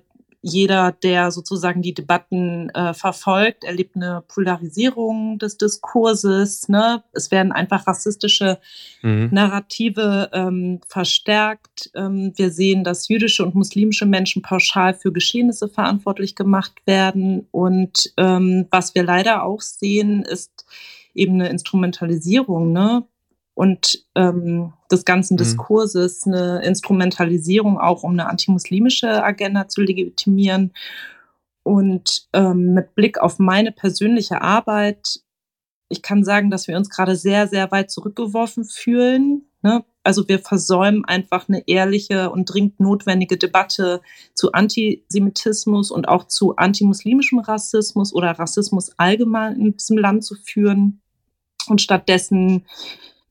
[0.49, 6.69] jeder, der sozusagen die Debatten äh, verfolgt, erlebt eine Polarisierung des Diskurses.
[6.69, 7.03] Ne?
[7.13, 8.61] Es werden einfach rassistische
[9.03, 9.31] mhm.
[9.33, 11.91] Narrative ähm, verstärkt.
[11.97, 17.49] Ähm, wir sehen, dass jüdische und muslimische Menschen pauschal für Geschehnisse verantwortlich gemacht werden.
[17.51, 20.65] Und ähm, was wir leider auch sehen, ist
[21.13, 23.05] eben eine Instrumentalisierung ne?
[23.57, 25.39] Und ähm, des ganzen mhm.
[25.39, 30.75] Diskurses, eine Instrumentalisierung auch, um eine antimuslimische Agenda zu legitimieren.
[31.63, 35.21] Und ähm, mit Blick auf meine persönliche Arbeit,
[35.89, 39.47] ich kann sagen, dass wir uns gerade sehr, sehr weit zurückgeworfen fühlen.
[39.63, 39.85] Ne?
[40.05, 44.03] Also wir versäumen einfach eine ehrliche und dringend notwendige Debatte
[44.35, 51.01] zu Antisemitismus und auch zu antimuslimischem Rassismus oder Rassismus allgemein in diesem Land zu führen.
[51.69, 52.67] Und stattdessen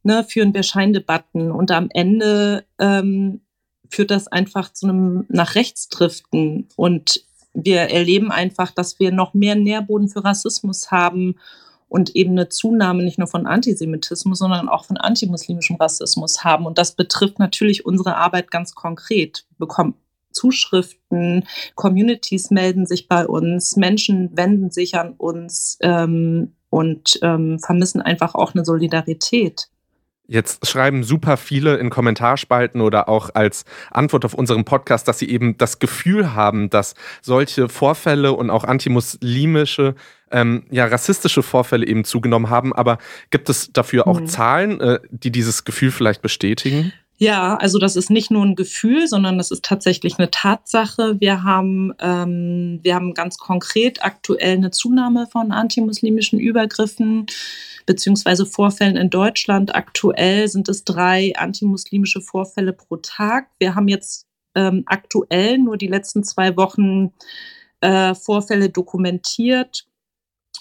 [0.06, 3.42] ne, führen wir Scheindebatten und am Ende ähm,
[3.90, 9.34] führt das einfach zu einem nach rechts driften und wir erleben einfach, dass wir noch
[9.34, 11.36] mehr Nährboden für Rassismus haben
[11.88, 16.66] und eben eine Zunahme nicht nur von Antisemitismus, sondern auch von antimuslimischem Rassismus haben.
[16.66, 19.46] Und das betrifft natürlich unsere Arbeit ganz konkret.
[19.52, 19.96] Wir bekommen
[20.32, 28.02] Zuschriften, Communities melden sich bei uns, Menschen wenden sich an uns ähm, und ähm, vermissen
[28.02, 29.70] einfach auch eine Solidarität.
[30.28, 35.30] Jetzt schreiben super viele in Kommentarspalten oder auch als Antwort auf unseren Podcast, dass sie
[35.30, 39.94] eben das Gefühl haben, dass solche Vorfälle und auch antimuslimische,
[40.32, 42.74] ähm, ja, rassistische Vorfälle eben zugenommen haben.
[42.74, 42.98] Aber
[43.30, 44.28] gibt es dafür auch mhm.
[44.28, 46.92] Zahlen, äh, die dieses Gefühl vielleicht bestätigen?
[47.18, 51.20] Ja, also das ist nicht nur ein Gefühl, sondern das ist tatsächlich eine Tatsache.
[51.20, 57.28] Wir haben, ähm, wir haben ganz konkret aktuell eine Zunahme von antimuslimischen Übergriffen
[57.86, 59.76] beziehungsweise Vorfällen in Deutschland.
[59.76, 63.48] Aktuell sind es drei antimuslimische Vorfälle pro Tag.
[63.60, 67.14] Wir haben jetzt ähm, aktuell nur die letzten zwei Wochen
[67.80, 69.88] äh, Vorfälle dokumentiert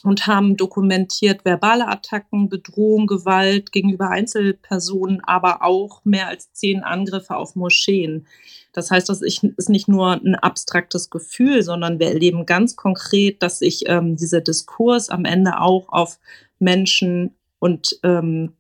[0.02, 7.36] und haben dokumentiert verbale Attacken, Bedrohung, Gewalt gegenüber Einzelpersonen, aber auch mehr als zehn Angriffe
[7.36, 8.26] auf Moscheen.
[8.72, 13.60] Das heißt, das ist nicht nur ein abstraktes Gefühl, sondern wir erleben ganz konkret, dass
[13.60, 16.18] sich ähm, dieser Diskurs am Ende auch auf
[16.58, 18.54] Menschen und ähm,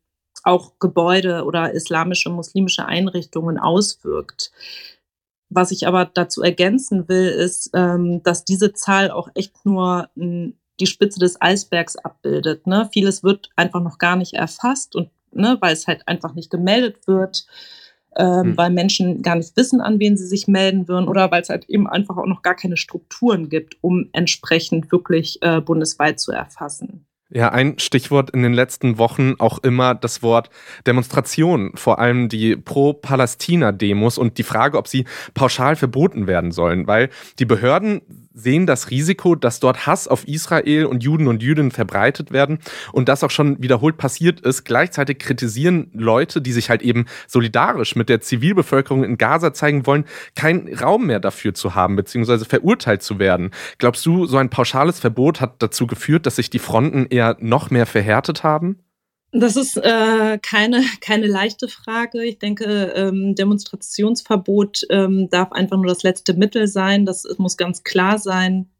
[0.44, 4.52] auch Gebäude oder islamische, muslimische Einrichtungen auswirkt.
[5.50, 10.58] Was ich aber dazu ergänzen will, ist, ähm, dass diese Zahl auch echt nur n,
[10.80, 12.66] die Spitze des Eisbergs abbildet.
[12.66, 12.88] Ne?
[12.92, 17.06] Vieles wird einfach noch gar nicht erfasst und ne, weil es halt einfach nicht gemeldet
[17.06, 17.46] wird,
[18.16, 18.56] ähm, hm.
[18.56, 21.68] weil Menschen gar nicht wissen, an wen sie sich melden würden oder weil es halt
[21.68, 27.06] eben einfach auch noch gar keine Strukturen gibt, um entsprechend wirklich äh, bundesweit zu erfassen.
[27.30, 30.50] Ja, ein Stichwort in den letzten Wochen auch immer das Wort
[30.86, 37.10] Demonstration, vor allem die Pro-Palästina-Demos und die Frage, ob sie pauschal verboten werden sollen, weil
[37.40, 38.02] die Behörden
[38.34, 42.58] sehen das Risiko, dass dort Hass auf Israel und Juden und Jüdinnen verbreitet werden
[42.92, 44.64] und das auch schon wiederholt passiert ist.
[44.64, 50.04] Gleichzeitig kritisieren Leute, die sich halt eben solidarisch mit der Zivilbevölkerung in Gaza zeigen wollen,
[50.34, 53.52] keinen Raum mehr dafür zu haben, beziehungsweise verurteilt zu werden.
[53.78, 57.70] Glaubst du, so ein pauschales Verbot hat dazu geführt, dass sich die Fronten eher noch
[57.70, 58.80] mehr verhärtet haben?
[59.36, 62.22] Das ist äh, keine, keine leichte Frage.
[62.22, 67.04] Ich denke, ähm, Demonstrationsverbot ähm, darf einfach nur das letzte Mittel sein.
[67.04, 68.70] Das muss ganz klar sein.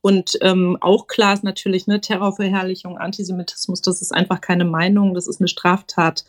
[0.00, 5.26] Und ähm, auch klar ist natürlich ne, Terrorverherrlichung, Antisemitismus, das ist einfach keine Meinung, das
[5.26, 6.24] ist eine Straftat.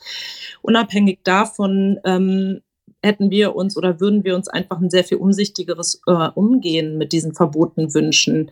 [0.62, 2.62] Unabhängig davon ähm,
[3.04, 7.12] hätten wir uns oder würden wir uns einfach ein sehr viel umsichtigeres äh, Umgehen mit
[7.12, 8.50] diesen Verboten wünschen.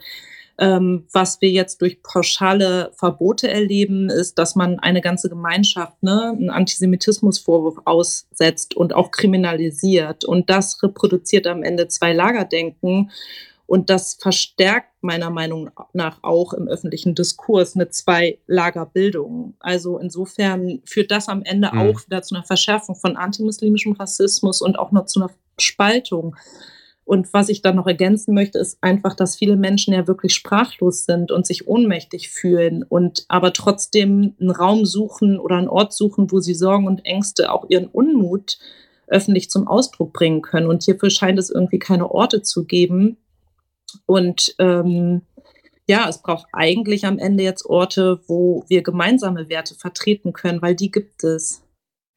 [0.60, 6.34] Ähm, was wir jetzt durch pauschale Verbote erleben, ist, dass man eine ganze Gemeinschaft ne,
[6.38, 10.26] einen Antisemitismusvorwurf aussetzt und auch kriminalisiert.
[10.26, 13.12] Und das reproduziert am Ende zwei Lagerdenken.
[13.66, 19.56] Und das verstärkt meiner Meinung nach auch im öffentlichen Diskurs eine Zwei-Lager-Bildung.
[19.60, 21.80] Also insofern führt das am Ende mhm.
[21.80, 26.36] auch wieder zu einer Verschärfung von antimuslimischem Rassismus und auch noch zu einer Spaltung
[27.06, 31.06] und was ich dann noch ergänzen möchte, ist einfach, dass viele Menschen ja wirklich sprachlos
[31.06, 36.32] sind und sich ohnmächtig fühlen und aber trotzdem einen Raum suchen oder einen Ort suchen,
[36.32, 38.58] wo sie Sorgen und Ängste, auch ihren Unmut
[39.08, 40.68] öffentlich zum Ausdruck bringen können.
[40.68, 43.18] Und hierfür scheint es irgendwie keine Orte zu geben.
[44.06, 45.24] Und ähm,
[45.86, 50.76] ja, es braucht eigentlich am Ende jetzt Orte, wo wir gemeinsame Werte vertreten können, weil
[50.76, 51.64] die gibt es.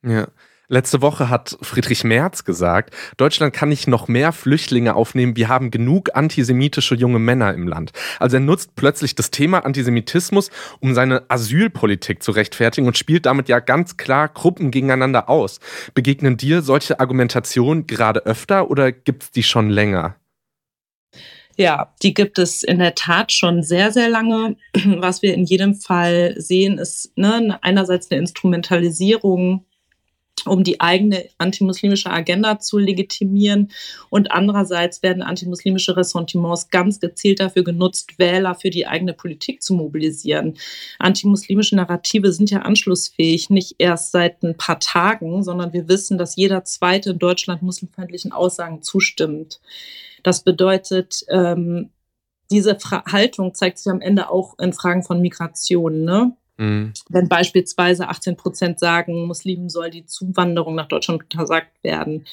[0.04, 0.28] Ja.
[0.68, 5.70] Letzte Woche hat Friedrich Merz gesagt, Deutschland kann nicht noch mehr Flüchtlinge aufnehmen, wir haben
[5.70, 7.92] genug antisemitische junge Männer im Land.
[8.18, 10.50] Also er nutzt plötzlich das Thema Antisemitismus,
[10.80, 15.60] um seine Asylpolitik zu rechtfertigen und spielt damit ja ganz klar Gruppen gegeneinander aus.
[15.94, 20.16] Begegnen dir solche Argumentationen gerade öfter oder gibt es die schon länger?
[21.56, 24.56] Ja, die gibt es in der Tat schon sehr, sehr lange.
[24.84, 29.64] Was wir in jedem Fall sehen, ist ne, einerseits eine Instrumentalisierung
[30.44, 33.72] um die eigene antimuslimische Agenda zu legitimieren.
[34.10, 39.74] Und andererseits werden antimuslimische Ressentiments ganz gezielt dafür genutzt, Wähler für die eigene Politik zu
[39.74, 40.56] mobilisieren.
[40.98, 46.36] Antimuslimische Narrative sind ja anschlussfähig, nicht erst seit ein paar Tagen, sondern wir wissen, dass
[46.36, 49.60] jeder zweite in Deutschland muslimfeindlichen Aussagen zustimmt.
[50.22, 51.90] Das bedeutet, ähm,
[52.50, 56.04] diese Haltung zeigt sich am Ende auch in Fragen von Migration.
[56.04, 56.36] Ne?
[56.56, 56.92] Mhm.
[57.08, 62.24] Wenn beispielsweise 18 Prozent sagen, Muslimen soll die Zuwanderung nach Deutschland untersagt werden.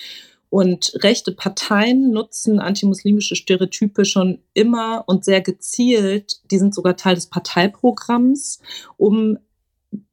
[0.49, 7.15] Und rechte Parteien nutzen antimuslimische Stereotype schon immer und sehr gezielt, die sind sogar Teil
[7.15, 8.61] des Parteiprogramms,
[8.97, 9.39] um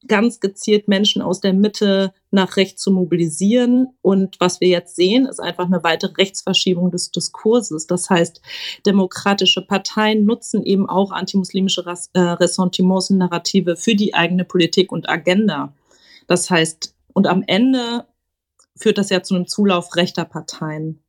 [0.06, 3.88] ganz gezielt Menschen aus der Mitte nach rechts zu mobilisieren.
[4.02, 7.86] Und was wir jetzt sehen, ist einfach eine weitere Rechtsverschiebung des Diskurses.
[7.86, 8.40] Das heißt,
[8.86, 15.08] demokratische Parteien nutzen eben auch antimuslimische äh, Ressentiments und Narrative für die eigene Politik und
[15.08, 15.74] Agenda.
[16.26, 18.06] Das heißt, und am Ende
[18.76, 21.02] führt das ja zu einem Zulauf rechter Parteien.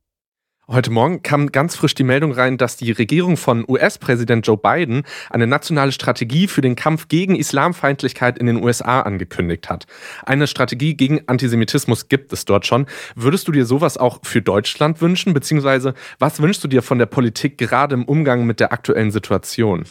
[0.72, 5.02] Heute Morgen kam ganz frisch die Meldung rein, dass die Regierung von US-Präsident Joe Biden
[5.28, 9.84] eine nationale Strategie für den Kampf gegen Islamfeindlichkeit in den USA angekündigt hat.
[10.24, 12.86] Eine Strategie gegen Antisemitismus gibt es dort schon.
[13.14, 15.34] Würdest du dir sowas auch für Deutschland wünschen?
[15.34, 19.84] Beziehungsweise was wünschst du dir von der Politik gerade im Umgang mit der aktuellen Situation?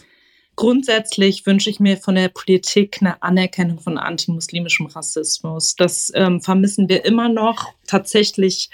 [0.56, 5.76] Grundsätzlich wünsche ich mir von der Politik eine Anerkennung von antimuslimischem Rassismus.
[5.76, 7.74] Das ähm, vermissen wir immer noch.
[7.91, 8.69] Tatsächlich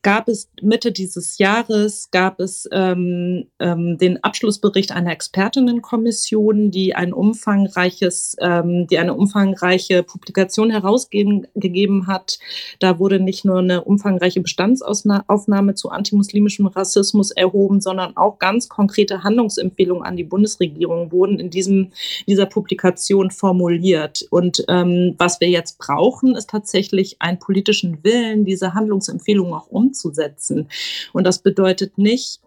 [0.00, 7.12] gab es Mitte dieses Jahres gab es ähm, ähm, den Abschlussbericht einer Expertinnenkommission, die ein
[7.12, 12.38] umfangreiches, ähm, die eine umfangreiche Publikation herausgegeben hat.
[12.78, 19.24] Da wurde nicht nur eine umfangreiche Bestandsaufnahme zu antimuslimischem Rassismus erhoben, sondern auch ganz konkrete
[19.24, 21.92] Handlungsempfehlungen an die Bundesregierung wurden in diesem,
[22.26, 24.26] dieser Publikation formuliert.
[24.30, 30.68] Und ähm, was wir jetzt brauchen, ist tatsächlich einen politischen Willen, diese Handlungsempfehlungen auch umzusetzen.
[31.12, 32.40] Und das bedeutet nicht,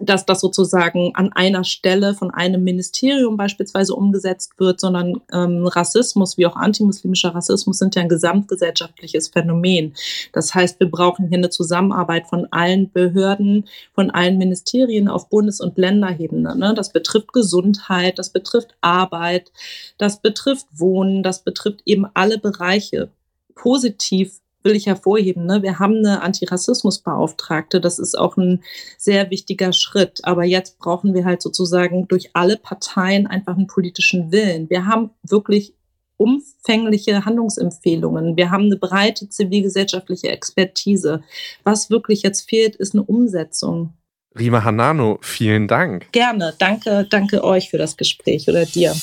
[0.00, 6.36] dass das sozusagen an einer Stelle von einem Ministerium beispielsweise umgesetzt wird, sondern ähm, Rassismus
[6.36, 9.94] wie auch antimuslimischer Rassismus sind ja ein gesamtgesellschaftliches Phänomen.
[10.32, 15.60] Das heißt, wir brauchen hier eine Zusammenarbeit von allen Behörden, von allen Ministerien auf Bundes-
[15.60, 16.56] und Länderebene.
[16.56, 16.74] Ne?
[16.74, 19.52] Das betrifft Gesundheit, das betrifft Arbeit,
[19.98, 23.10] das betrifft Wohnen, das betrifft eben alle Bereiche
[23.54, 25.46] positiv will ich hervorheben.
[25.46, 25.62] Ne?
[25.62, 27.80] Wir haben eine Antirassismusbeauftragte.
[27.80, 28.62] Das ist auch ein
[28.98, 30.20] sehr wichtiger Schritt.
[30.24, 34.68] Aber jetzt brauchen wir halt sozusagen durch alle Parteien einfach einen politischen Willen.
[34.68, 35.74] Wir haben wirklich
[36.18, 38.36] umfängliche Handlungsempfehlungen.
[38.36, 41.22] Wir haben eine breite zivilgesellschaftliche Expertise.
[41.64, 43.92] Was wirklich jetzt fehlt, ist eine Umsetzung.
[44.38, 46.12] Rima Hanano, vielen Dank.
[46.12, 46.54] Gerne.
[46.58, 48.94] Danke, danke euch für das Gespräch oder dir.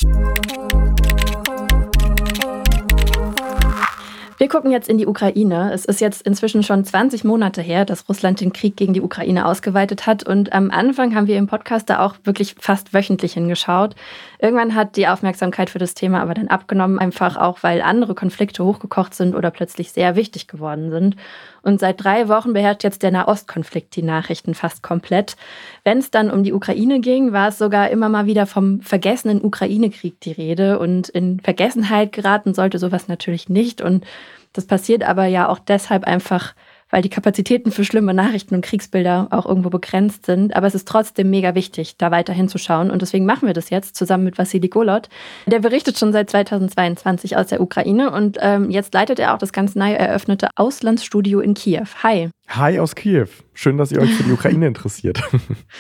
[4.38, 5.72] Wir gucken jetzt in die Ukraine.
[5.74, 9.46] Es ist jetzt inzwischen schon 20 Monate her, dass Russland den Krieg gegen die Ukraine
[9.46, 10.24] ausgeweitet hat.
[10.24, 13.96] Und am Anfang haben wir im Podcast da auch wirklich fast wöchentlich hingeschaut.
[14.44, 18.66] Irgendwann hat die Aufmerksamkeit für das Thema aber dann abgenommen, einfach auch, weil andere Konflikte
[18.66, 21.16] hochgekocht sind oder plötzlich sehr wichtig geworden sind.
[21.62, 25.38] Und seit drei Wochen beherrscht jetzt der Nahostkonflikt die Nachrichten fast komplett.
[25.86, 29.42] Wenn es dann um die Ukraine ging, war es sogar immer mal wieder vom vergessenen
[29.42, 30.78] Ukraine-Krieg die Rede.
[30.78, 33.82] Und in Vergessenheit geraten sollte sowas natürlich nicht.
[33.82, 34.06] Und
[34.52, 36.54] das passiert aber ja auch deshalb einfach,
[36.94, 40.56] weil die Kapazitäten für schlimme Nachrichten und Kriegsbilder auch irgendwo begrenzt sind.
[40.56, 42.92] Aber es ist trotzdem mega wichtig, da weiter hinzuschauen.
[42.92, 45.10] Und deswegen machen wir das jetzt zusammen mit Vassili Golot.
[45.48, 49.52] Der berichtet schon seit 2022 aus der Ukraine und ähm, jetzt leitet er auch das
[49.52, 51.88] ganz neu eröffnete Auslandsstudio in Kiew.
[52.04, 52.30] Hi.
[52.50, 53.26] Hi aus Kiew.
[53.56, 55.20] Schön, dass ihr euch für die Ukraine interessiert.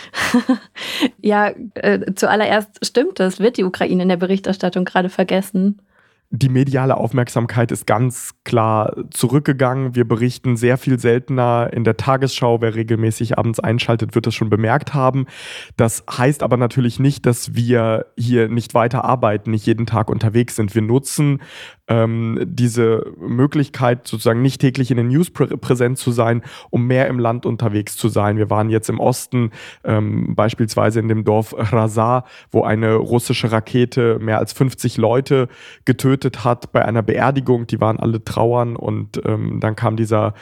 [1.21, 3.39] ja, äh, zuallererst stimmt das.
[3.39, 5.79] Wird die Ukraine in der Berichterstattung gerade vergessen?
[6.35, 9.93] Die mediale Aufmerksamkeit ist ganz klar zurückgegangen.
[9.93, 12.59] Wir berichten sehr viel seltener in der Tagesschau.
[12.59, 15.27] Wer regelmäßig abends einschaltet, wird das schon bemerkt haben.
[15.77, 20.55] Das heißt aber natürlich nicht, dass wir hier nicht weiter arbeiten, nicht jeden Tag unterwegs
[20.55, 20.73] sind.
[20.73, 21.39] Wir nutzen
[21.87, 26.41] ähm, diese Möglichkeit, sozusagen nicht täglich in den News prä präsent zu sein,
[26.71, 28.37] um mehr im Land unterwegs zu sein.
[28.37, 29.51] Wir waren jetzt im Osten,
[29.83, 35.47] ähm, beispielsweise in dem Dorf Razar, wo eine russische Rakete mehr als 50 Leute
[35.85, 37.67] getötet hat bei einer Beerdigung.
[37.67, 40.33] Die waren alle trauern und ähm, dann kam dieser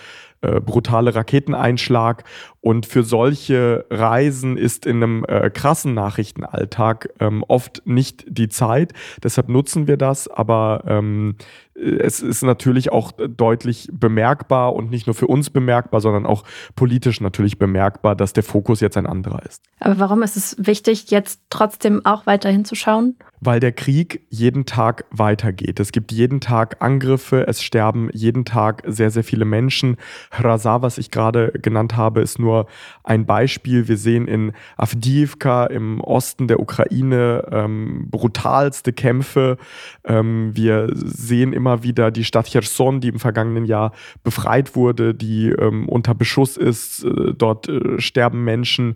[0.41, 2.23] äh, brutale Raketeneinschlag.
[2.61, 8.93] Und für solche Reisen ist in einem äh, krassen Nachrichtenalltag ähm, oft nicht die Zeit.
[9.23, 10.27] Deshalb nutzen wir das.
[10.27, 11.35] Aber ähm,
[11.81, 16.43] es ist natürlich auch deutlich bemerkbar und nicht nur für uns bemerkbar, sondern auch
[16.75, 19.63] politisch natürlich bemerkbar, dass der Fokus jetzt ein anderer ist.
[19.79, 23.15] Aber warum ist es wichtig, jetzt trotzdem auch weiterhin zu schauen?
[23.39, 25.79] Weil der Krieg jeden Tag weitergeht.
[25.79, 29.97] Es gibt jeden Tag Angriffe, es sterben jeden Tag sehr, sehr viele Menschen.
[30.31, 32.67] Razar, was ich gerade genannt habe, ist nur
[33.03, 33.87] ein Beispiel.
[33.87, 39.57] Wir sehen in Avdiivka im Osten der Ukraine ähm, brutalste Kämpfe.
[40.03, 43.91] Ähm, wir sehen immer wieder die Stadt Cherson, die im vergangenen Jahr
[44.23, 47.03] befreit wurde, die ähm, unter Beschuss ist.
[47.03, 48.95] Äh, dort äh, sterben Menschen.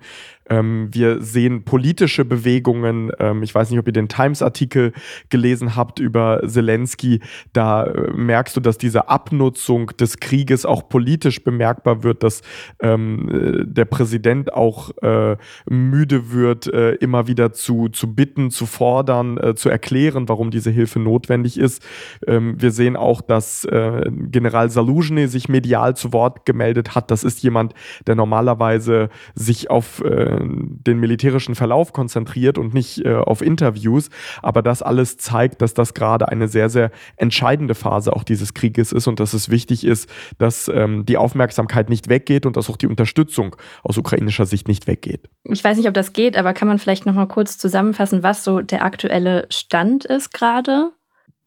[0.49, 3.11] Ähm, wir sehen politische Bewegungen.
[3.19, 4.93] Ähm, ich weiß nicht, ob ihr den Times-Artikel
[5.29, 7.21] gelesen habt über Zelensky.
[7.53, 12.41] Da äh, merkst du, dass diese Abnutzung des Krieges auch politisch bemerkbar wird, dass
[12.79, 15.37] ähm, äh, der Präsident auch äh,
[15.69, 20.69] müde wird, äh, immer wieder zu, zu bitten, zu fordern, äh, zu erklären, warum diese
[20.69, 21.83] Hilfe notwendig ist.
[22.27, 27.09] Ähm, wir sehen auch, dass äh, General Saluzhny sich medial zu Wort gemeldet hat.
[27.09, 27.73] Das ist jemand,
[28.05, 30.03] der normalerweise sich auf
[30.39, 34.09] den militärischen Verlauf konzentriert und nicht äh, auf Interviews.
[34.41, 38.91] Aber das alles zeigt, dass das gerade eine sehr, sehr entscheidende Phase auch dieses Krieges
[38.91, 42.77] ist und dass es wichtig ist, dass ähm, die Aufmerksamkeit nicht weggeht und dass auch
[42.77, 45.29] die Unterstützung aus ukrainischer Sicht nicht weggeht.
[45.43, 48.43] Ich weiß nicht, ob das geht, aber kann man vielleicht noch mal kurz zusammenfassen, was
[48.43, 50.91] so der aktuelle Stand ist gerade?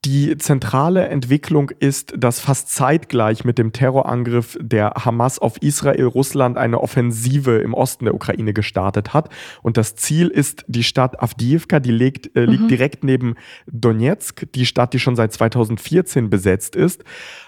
[0.05, 6.57] Die zentrale Entwicklung ist, dass fast zeitgleich mit dem Terrorangriff der Hamas auf Israel Russland
[6.57, 9.29] eine Offensive im Osten der Ukraine gestartet hat.
[9.61, 12.69] Und das Ziel ist die Stadt Avdiivka, die liegt, äh, liegt mhm.
[12.69, 13.35] direkt neben
[13.67, 17.03] Donetsk, die Stadt, die schon seit 2014 besetzt ist.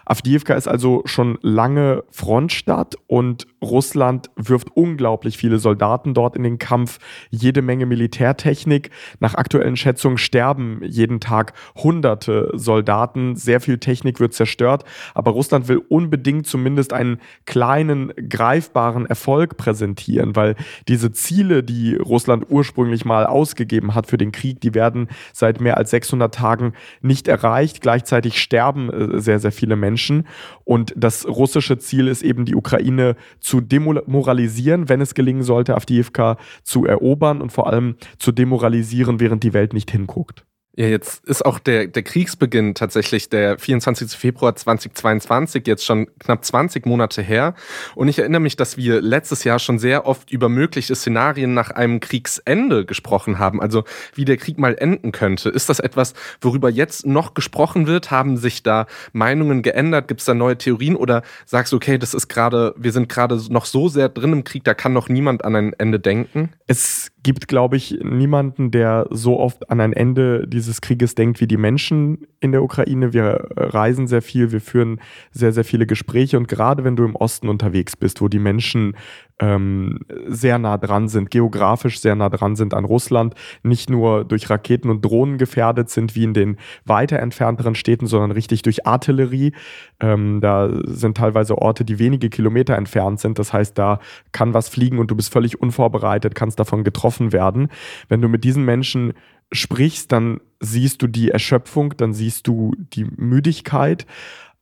[0.04, 6.58] Avdiivka ist also schon lange Frontstadt und Russland wirft unglaublich viele Soldaten dort in den
[6.58, 6.98] Kampf,
[7.30, 8.90] jede Menge Militärtechnik.
[9.20, 15.68] Nach aktuellen Schätzungen sterben jeden Tag Hunderte Soldaten, sehr viel Technik wird zerstört, aber Russland
[15.68, 20.56] will unbedingt zumindest einen kleinen, greifbaren Erfolg präsentieren, weil
[20.88, 25.76] diese Ziele, die Russland ursprünglich mal ausgegeben hat für den Krieg, die werden seit mehr
[25.76, 27.80] als 600 Tagen nicht erreicht.
[27.80, 30.26] Gleichzeitig sterben äh, sehr, sehr viele Menschen.
[30.64, 36.36] Und das russische Ziel ist eben, die Ukraine zu demoralisieren, wenn es gelingen sollte, Avdiivka
[36.62, 40.44] zu erobern und vor allem zu demoralisieren, während die Welt nicht hinguckt.
[40.76, 44.12] Ja, jetzt ist auch der, der Kriegsbeginn tatsächlich der 24.
[44.12, 47.54] Februar 2022, jetzt schon knapp 20 Monate her.
[47.96, 51.72] Und ich erinnere mich, dass wir letztes Jahr schon sehr oft über mögliche Szenarien nach
[51.72, 53.82] einem Kriegsende gesprochen haben, also
[54.14, 55.48] wie der Krieg mal enden könnte.
[55.48, 58.12] Ist das etwas, worüber jetzt noch gesprochen wird?
[58.12, 60.06] Haben sich da Meinungen geändert?
[60.06, 60.94] Gibt es da neue Theorien?
[60.94, 64.44] Oder sagst du, okay, das ist gerade, wir sind gerade noch so sehr drin im
[64.44, 66.50] Krieg, da kann noch niemand an ein Ende denken?
[66.68, 71.46] Es gibt, glaube ich, niemanden, der so oft an ein Ende dieses Krieges denkt wie
[71.46, 73.12] die Menschen in der Ukraine.
[73.12, 77.16] Wir reisen sehr viel, wir führen sehr, sehr viele Gespräche und gerade wenn du im
[77.16, 78.96] Osten unterwegs bist, wo die Menschen
[79.40, 84.50] ähm, sehr nah dran sind, geografisch sehr nah dran sind an Russland, nicht nur durch
[84.50, 89.52] Raketen und Drohnen gefährdet sind wie in den weiter entfernteren Städten, sondern richtig durch Artillerie.
[89.98, 93.38] Ähm, da sind teilweise Orte, die wenige Kilometer entfernt sind.
[93.38, 93.98] Das heißt, da
[94.32, 97.68] kann was fliegen und du bist völlig unvorbereitet, kannst davon getroffen werden.
[98.08, 99.14] Wenn du mit diesen Menschen
[99.52, 104.06] sprichst, dann siehst du die Erschöpfung, dann siehst du die Müdigkeit,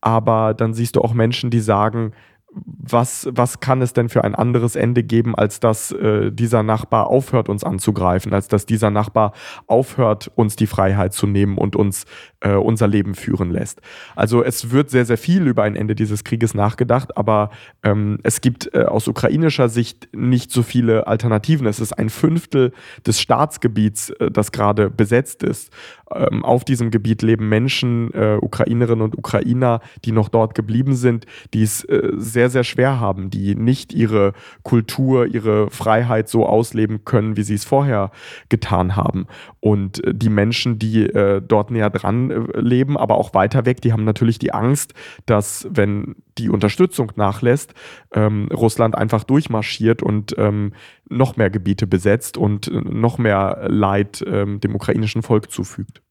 [0.01, 2.13] aber dann siehst du auch Menschen, die sagen,
[2.51, 7.09] was, was kann es denn für ein anderes Ende geben, als dass äh, dieser Nachbar
[7.09, 9.33] aufhört, uns anzugreifen, als dass dieser Nachbar
[9.67, 12.07] aufhört, uns die Freiheit zu nehmen und uns
[12.41, 13.81] äh, unser Leben führen lässt.
[14.15, 17.51] Also es wird sehr, sehr viel über ein Ende dieses Krieges nachgedacht, aber
[17.83, 21.67] ähm, es gibt äh, aus ukrainischer Sicht nicht so viele Alternativen.
[21.67, 22.73] Es ist ein Fünftel
[23.07, 25.73] des Staatsgebiets, äh, das gerade besetzt ist.
[26.15, 31.27] Ähm, auf diesem Gebiet leben Menschen, äh, Ukrainerinnen und Ukrainer, die noch dort geblieben sind,
[31.55, 34.33] die es äh, sehr, sehr schwer haben, die nicht ihre
[34.63, 38.11] Kultur, ihre Freiheit so ausleben können, wie sie es vorher
[38.49, 39.27] getan haben.
[39.61, 41.09] Und die Menschen, die
[41.47, 44.95] dort näher dran äh, leben, aber auch weiter weg, die haben natürlich die Angst,
[45.27, 47.75] dass wenn die Unterstützung nachlässt,
[48.13, 50.73] ähm, Russland einfach durchmarschiert und ähm,
[51.09, 56.03] noch mehr Gebiete besetzt und äh, noch mehr Leid ähm, dem ukrainischen Volk zufügt.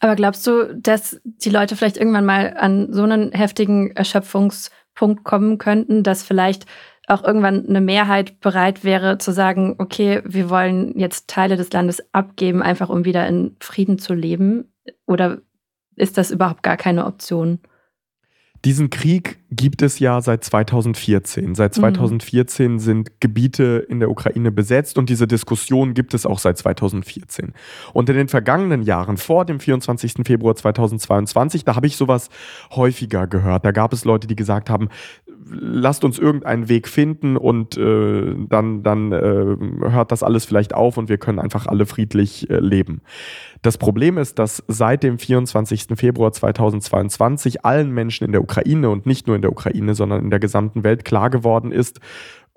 [0.00, 5.58] Aber glaubst du, dass die Leute vielleicht irgendwann mal an so einen heftigen Erschöpfungspunkt kommen
[5.58, 6.66] könnten, dass vielleicht
[7.06, 12.02] auch irgendwann eine Mehrheit bereit wäre zu sagen, okay, wir wollen jetzt Teile des Landes
[12.14, 14.72] abgeben, einfach um wieder in Frieden zu leben?
[15.06, 15.42] Oder
[15.96, 17.60] ist das überhaupt gar keine Option?
[18.64, 21.54] Diesen Krieg gibt es ja seit 2014.
[21.54, 22.78] Seit 2014 mhm.
[22.78, 27.52] sind Gebiete in der Ukraine besetzt und diese Diskussion gibt es auch seit 2014.
[27.92, 30.14] Und in den vergangenen Jahren, vor dem 24.
[30.24, 32.30] Februar 2022, da habe ich sowas
[32.70, 33.66] häufiger gehört.
[33.66, 34.88] Da gab es Leute, die gesagt haben,
[35.46, 40.96] lasst uns irgendeinen Weg finden und äh, dann, dann äh, hört das alles vielleicht auf
[40.96, 43.02] und wir können einfach alle friedlich äh, leben.
[43.62, 45.86] Das Problem ist, dass seit dem 24.
[45.96, 50.30] Februar 2022 allen Menschen in der Ukraine und nicht nur in der Ukraine, sondern in
[50.30, 52.00] der gesamten Welt klar geworden ist,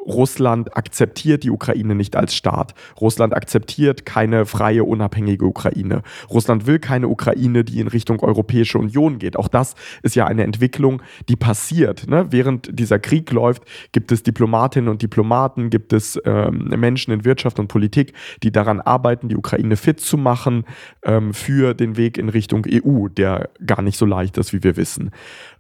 [0.08, 2.74] Russland akzeptiert die Ukraine nicht als Staat.
[3.00, 6.02] Russland akzeptiert keine freie, unabhängige Ukraine.
[6.30, 9.38] Russland will keine Ukraine, die in Richtung Europäische Union geht.
[9.38, 12.08] Auch das ist ja eine Entwicklung, die passiert.
[12.08, 12.28] Ne?
[12.30, 17.60] Während dieser Krieg läuft, gibt es Diplomatinnen und Diplomaten, gibt es ähm, Menschen in Wirtschaft
[17.60, 20.64] und Politik, die daran arbeiten, die Ukraine fit zu machen
[21.04, 24.78] ähm, für den Weg in Richtung EU, der gar nicht so leicht ist, wie wir
[24.78, 25.12] wissen.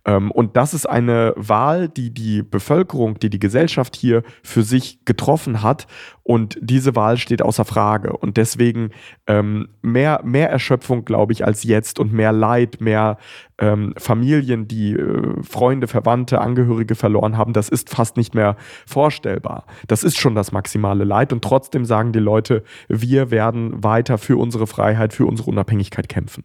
[0.07, 5.03] Ähm, und das ist eine Wahl, die die Bevölkerung, die die Gesellschaft hier für sich
[5.05, 5.85] getroffen hat.
[6.23, 8.15] Und diese Wahl steht außer Frage.
[8.15, 8.91] Und deswegen
[9.27, 13.17] ähm, mehr, mehr Erschöpfung, glaube ich, als jetzt und mehr Leid, mehr
[13.59, 18.55] ähm, Familien, die äh, Freunde, Verwandte, Angehörige verloren haben, das ist fast nicht mehr
[18.85, 19.65] vorstellbar.
[19.87, 21.33] Das ist schon das maximale Leid.
[21.33, 26.43] Und trotzdem sagen die Leute, wir werden weiter für unsere Freiheit, für unsere Unabhängigkeit kämpfen.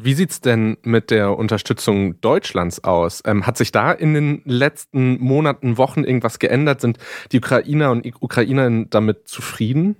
[0.00, 3.20] Wie sieht es denn mit der Unterstützung Deutschlands aus?
[3.26, 6.80] Ähm, hat sich da in den letzten Monaten, Wochen irgendwas geändert?
[6.80, 6.98] Sind
[7.32, 9.96] die Ukrainer und Ukrainer damit zufrieden?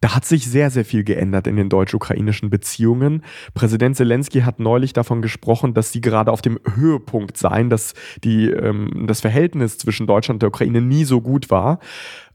[0.00, 3.22] Da hat sich sehr, sehr viel geändert in den deutsch-ukrainischen Beziehungen.
[3.54, 7.94] Präsident Zelensky hat neulich davon gesprochen, dass sie gerade auf dem Höhepunkt seien, dass
[8.24, 11.78] die, ähm, das Verhältnis zwischen Deutschland und der Ukraine nie so gut war.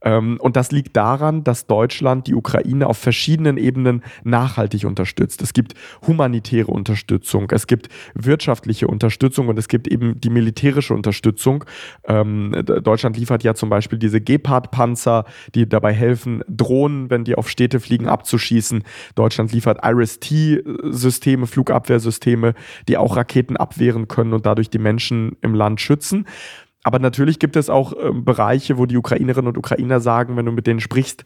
[0.02, 5.42] Ähm, und das liegt daran, dass Deutschland die Ukraine auf verschiedenen Ebenen nachhaltig unterstützt.
[5.42, 5.74] Es gibt
[6.08, 11.66] humanitäre Unterstützung, es gibt wirtschaftliche Unterstützung und es gibt eben die militärische Unterstützung.
[12.08, 15.26] Ähm, Deutschland liefert ja zum Beispiel diese Gepard-Panzer,
[15.56, 18.84] die dabei helfen, Drohnen, wenn die auf Städte fliegen, abzuschießen.
[19.16, 22.54] Deutschland liefert Iris-T-Systeme, Flugabwehrsysteme,
[22.88, 26.26] die auch Raketen abwehren können und dadurch die Menschen im Land schützen.
[26.84, 30.52] Aber natürlich gibt es auch äh, Bereiche, wo die Ukrainerinnen und Ukrainer sagen, wenn du
[30.52, 31.26] mit denen sprichst,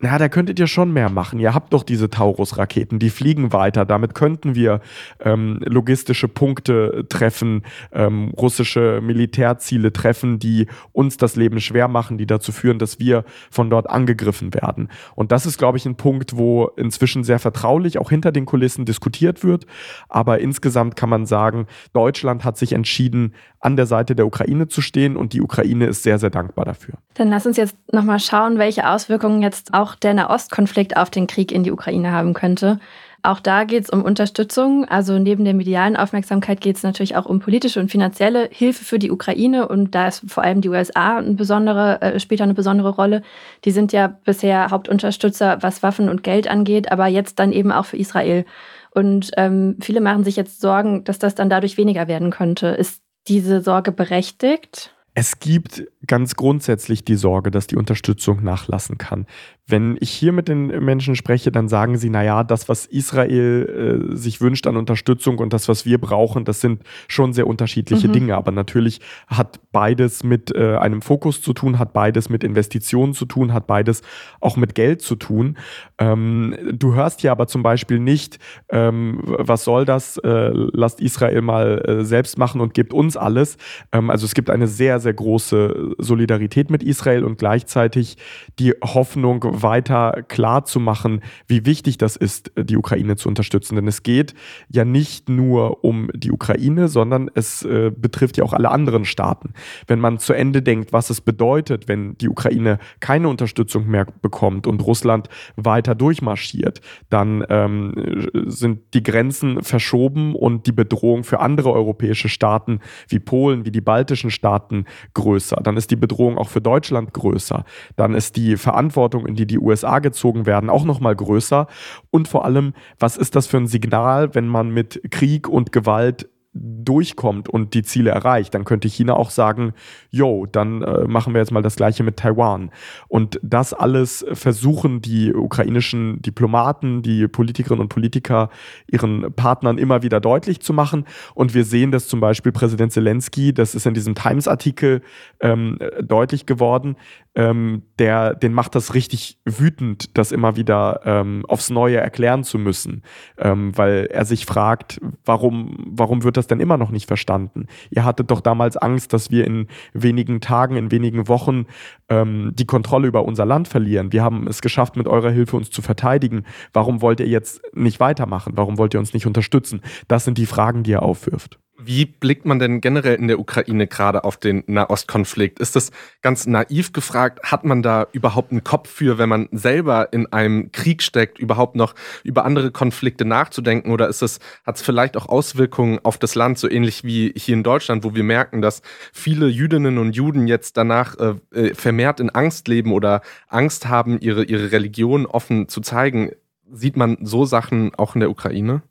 [0.00, 1.40] na, da könntet ihr schon mehr machen.
[1.40, 3.84] Ihr habt doch diese Taurus-Raketen, die fliegen weiter.
[3.84, 4.80] Damit könnten wir
[5.18, 12.26] ähm, logistische Punkte treffen, ähm, russische Militärziele treffen, die uns das Leben schwer machen, die
[12.26, 14.88] dazu führen, dass wir von dort angegriffen werden.
[15.16, 18.84] Und das ist, glaube ich, ein Punkt, wo inzwischen sehr vertraulich auch hinter den Kulissen
[18.84, 19.66] diskutiert wird.
[20.08, 24.80] Aber insgesamt kann man sagen, Deutschland hat sich entschieden, an der Seite der Ukraine zu
[24.80, 26.94] stehen und die Ukraine ist sehr, sehr dankbar dafür.
[27.14, 31.50] Dann lass uns jetzt nochmal schauen, welche Auswirkungen jetzt auch der Nahostkonflikt auf den Krieg
[31.50, 32.78] in die Ukraine haben könnte.
[33.22, 34.84] Auch da geht es um Unterstützung.
[34.84, 39.00] Also neben der medialen Aufmerksamkeit geht es natürlich auch um politische und finanzielle Hilfe für
[39.00, 39.66] die Ukraine.
[39.66, 43.22] Und da ist vor allem die USA eine besondere, äh, spielt eine besondere Rolle.
[43.64, 47.86] Die sind ja bisher Hauptunterstützer, was Waffen und Geld angeht, aber jetzt dann eben auch
[47.86, 48.44] für Israel.
[48.92, 52.68] Und ähm, viele machen sich jetzt Sorgen, dass das dann dadurch weniger werden könnte.
[52.68, 54.94] Ist diese Sorge berechtigt?
[55.14, 59.26] Es gibt ganz grundsätzlich die Sorge, dass die Unterstützung nachlassen kann.
[59.70, 64.16] Wenn ich hier mit den Menschen spreche, dann sagen sie, naja, das, was Israel äh,
[64.16, 68.12] sich wünscht an Unterstützung und das, was wir brauchen, das sind schon sehr unterschiedliche mhm.
[68.12, 68.36] Dinge.
[68.36, 73.26] Aber natürlich hat beides mit äh, einem Fokus zu tun, hat beides mit Investitionen zu
[73.26, 74.00] tun, hat beides
[74.40, 75.58] auch mit Geld zu tun.
[75.98, 78.38] Ähm, du hörst hier aber zum Beispiel nicht,
[78.70, 83.58] ähm, was soll das, äh, lasst Israel mal äh, selbst machen und gebt uns alles.
[83.92, 88.16] Ähm, also es gibt eine sehr, sehr große Solidarität mit Israel und gleichzeitig
[88.58, 93.76] die Hoffnung, weiter klar zu machen, wie wichtig das ist, die Ukraine zu unterstützen.
[93.76, 94.34] Denn es geht
[94.68, 99.52] ja nicht nur um die Ukraine, sondern es äh, betrifft ja auch alle anderen Staaten.
[99.86, 104.66] Wenn man zu Ende denkt, was es bedeutet, wenn die Ukraine keine Unterstützung mehr bekommt
[104.66, 106.80] und Russland weiter durchmarschiert,
[107.10, 113.64] dann ähm, sind die Grenzen verschoben und die Bedrohung für andere europäische Staaten wie Polen,
[113.64, 114.84] wie die baltischen Staaten
[115.14, 115.56] größer.
[115.62, 117.64] Dann ist die Bedrohung auch für Deutschland größer.
[117.96, 121.66] Dann ist die Verantwortung, in die die USA gezogen werden, auch noch mal größer.
[122.10, 126.28] Und vor allem, was ist das für ein Signal, wenn man mit Krieg und Gewalt
[126.60, 129.74] durchkommt und die Ziele erreicht, dann könnte China auch sagen,
[130.10, 132.70] yo, dann äh, machen wir jetzt mal das gleiche mit Taiwan.
[133.08, 138.50] Und das alles versuchen die ukrainischen Diplomaten, die Politikerinnen und Politiker
[138.90, 141.04] ihren Partnern immer wieder deutlich zu machen.
[141.34, 145.02] Und wir sehen dass zum Beispiel Präsident Zelensky, das ist in diesem Times-Artikel
[145.40, 146.96] ähm, deutlich geworden,
[147.38, 152.58] ähm, der, den macht das richtig wütend, das immer wieder ähm, aufs Neue erklären zu
[152.58, 153.02] müssen,
[153.38, 157.68] ähm, weil er sich fragt, warum, warum wird das denn immer noch nicht verstanden?
[157.90, 161.66] Ihr hattet doch damals Angst, dass wir in wenigen Tagen, in wenigen Wochen
[162.08, 164.12] ähm, die Kontrolle über unser Land verlieren.
[164.12, 166.42] Wir haben es geschafft, mit eurer Hilfe uns zu verteidigen.
[166.72, 168.54] Warum wollt ihr jetzt nicht weitermachen?
[168.56, 169.80] Warum wollt ihr uns nicht unterstützen?
[170.08, 171.60] Das sind die Fragen, die er aufwirft.
[171.88, 175.58] Wie blickt man denn generell in der Ukraine gerade auf den Nahostkonflikt?
[175.58, 177.50] Ist das ganz naiv gefragt?
[177.50, 181.76] Hat man da überhaupt einen Kopf für, wenn man selber in einem Krieg steckt, überhaupt
[181.76, 183.90] noch über andere Konflikte nachzudenken?
[183.90, 187.54] Oder ist es, hat es vielleicht auch Auswirkungen auf das Land, so ähnlich wie hier
[187.54, 188.82] in Deutschland, wo wir merken, dass
[189.14, 194.20] viele Jüdinnen und Juden jetzt danach äh, äh vermehrt in Angst leben oder Angst haben,
[194.20, 196.32] ihre, ihre Religion offen zu zeigen?
[196.70, 198.82] Sieht man so Sachen auch in der Ukraine?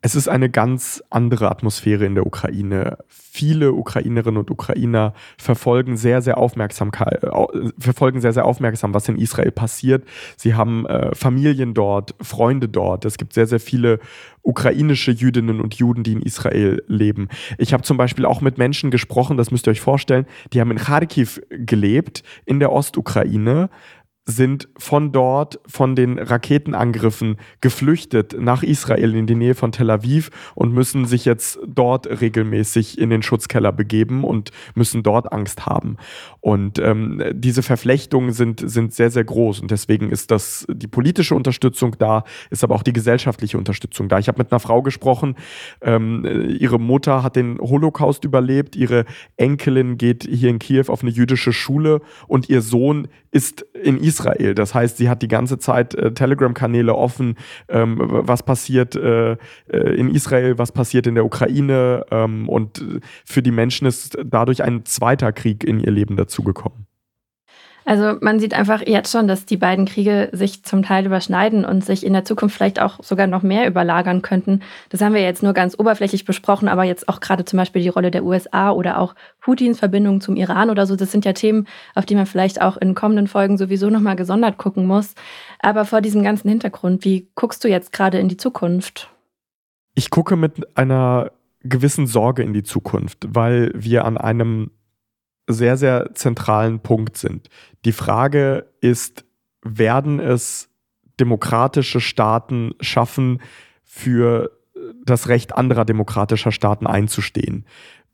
[0.00, 2.98] Es ist eine ganz andere Atmosphäre in der Ukraine.
[3.08, 7.18] Viele Ukrainerinnen und Ukrainer verfolgen sehr, sehr aufmerksam, äh,
[7.78, 10.04] verfolgen sehr, sehr aufmerksam, was in Israel passiert.
[10.36, 13.04] Sie haben äh, Familien dort, Freunde dort.
[13.04, 13.98] Es gibt sehr, sehr viele
[14.42, 17.28] ukrainische Jüdinnen und Juden, die in Israel leben.
[17.58, 20.70] Ich habe zum Beispiel auch mit Menschen gesprochen, das müsst ihr euch vorstellen, die haben
[20.70, 23.68] in Kharkiv gelebt, in der Ostukraine
[24.28, 30.30] sind von dort, von den Raketenangriffen geflüchtet nach Israel in die Nähe von Tel Aviv
[30.54, 35.96] und müssen sich jetzt dort regelmäßig in den Schutzkeller begeben und müssen dort Angst haben.
[36.40, 39.60] Und ähm, diese Verflechtungen sind, sind sehr, sehr groß.
[39.60, 44.18] Und deswegen ist das die politische Unterstützung da, ist aber auch die gesellschaftliche Unterstützung da.
[44.18, 45.36] Ich habe mit einer Frau gesprochen,
[45.80, 46.26] ähm,
[46.60, 49.06] ihre Mutter hat den Holocaust überlebt, ihre
[49.38, 54.17] Enkelin geht hier in Kiew auf eine jüdische Schule und ihr Sohn ist in Israel.
[54.54, 57.36] Das heißt, sie hat die ganze Zeit äh, Telegram-Kanäle offen,
[57.68, 59.36] ähm, was passiert äh, äh,
[59.68, 62.04] in Israel, was passiert in der Ukraine.
[62.10, 62.84] Ähm, und
[63.24, 66.87] für die Menschen ist dadurch ein zweiter Krieg in ihr Leben dazugekommen.
[67.88, 71.82] Also man sieht einfach jetzt schon, dass die beiden Kriege sich zum Teil überschneiden und
[71.82, 74.60] sich in der Zukunft vielleicht auch sogar noch mehr überlagern könnten.
[74.90, 77.88] Das haben wir jetzt nur ganz oberflächlich besprochen, aber jetzt auch gerade zum Beispiel die
[77.88, 80.96] Rolle der USA oder auch Putins Verbindung zum Iran oder so.
[80.96, 84.58] Das sind ja Themen, auf die man vielleicht auch in kommenden Folgen sowieso nochmal gesondert
[84.58, 85.14] gucken muss.
[85.60, 89.08] Aber vor diesem ganzen Hintergrund, wie guckst du jetzt gerade in die Zukunft?
[89.94, 91.30] Ich gucke mit einer
[91.60, 94.72] gewissen Sorge in die Zukunft, weil wir an einem
[95.48, 97.48] sehr, sehr zentralen Punkt sind.
[97.84, 99.24] Die Frage ist,
[99.62, 100.70] werden es
[101.18, 103.40] demokratische Staaten schaffen,
[103.84, 104.52] für
[105.04, 107.64] das Recht anderer demokratischer Staaten einzustehen?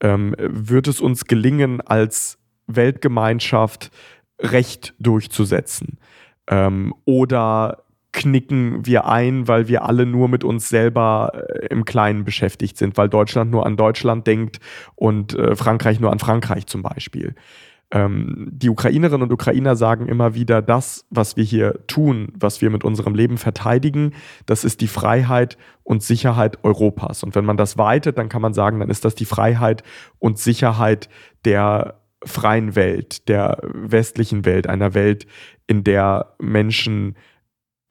[0.01, 3.91] Ähm, wird es uns gelingen, als Weltgemeinschaft
[4.41, 5.99] Recht durchzusetzen?
[6.49, 7.84] Ähm, oder
[8.15, 12.97] knicken wir ein, weil wir alle nur mit uns selber äh, im Kleinen beschäftigt sind,
[12.97, 14.61] weil Deutschland nur an Deutschland denkt
[14.95, 17.35] und äh, Frankreich nur an Frankreich zum Beispiel.
[17.91, 22.71] Ähm, die Ukrainerinnen und Ukrainer sagen immer wieder, das, was wir hier tun, was wir
[22.71, 24.13] mit unserem Leben verteidigen,
[24.47, 27.25] das ist die Freiheit und Sicherheit Europas.
[27.25, 29.83] Und wenn man das weitet, dann kann man sagen, dann ist das die Freiheit
[30.21, 31.09] und Sicherheit
[31.45, 35.27] der freien Welt, der westlichen Welt, einer Welt,
[35.67, 37.17] in der Menschen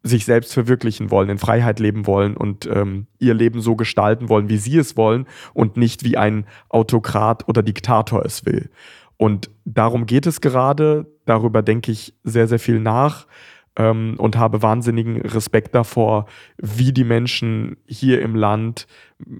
[0.04, 4.49] sich selbst verwirklichen wollen, in Freiheit leben wollen und ähm, ihr Leben so gestalten wollen,
[4.49, 8.70] wie sie es wollen und nicht wie ein Autokrat oder Diktator es will.
[9.16, 11.08] Und darum geht es gerade.
[11.26, 13.28] Darüber denke ich sehr, sehr viel nach
[13.78, 16.26] ähm, und habe wahnsinnigen Respekt davor,
[16.57, 18.88] wie die Menschen hier im Land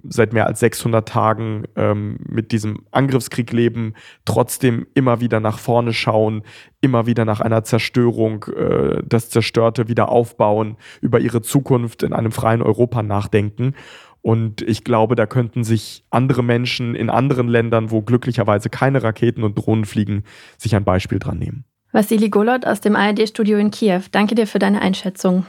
[0.03, 3.93] seit mehr als 600 Tagen ähm, mit diesem Angriffskrieg leben,
[4.25, 6.43] trotzdem immer wieder nach vorne schauen,
[6.81, 12.31] immer wieder nach einer Zerstörung, äh, das Zerstörte wieder aufbauen, über ihre Zukunft in einem
[12.31, 13.75] freien Europa nachdenken.
[14.21, 19.43] Und ich glaube, da könnten sich andere Menschen in anderen Ländern, wo glücklicherweise keine Raketen
[19.43, 20.23] und Drohnen fliegen,
[20.57, 21.65] sich ein Beispiel dran nehmen.
[21.93, 24.01] Vassili Golot aus dem ARD-Studio in Kiew.
[24.11, 25.45] Danke dir für deine Einschätzung.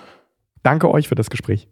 [0.63, 1.69] Danke euch für das Gespräch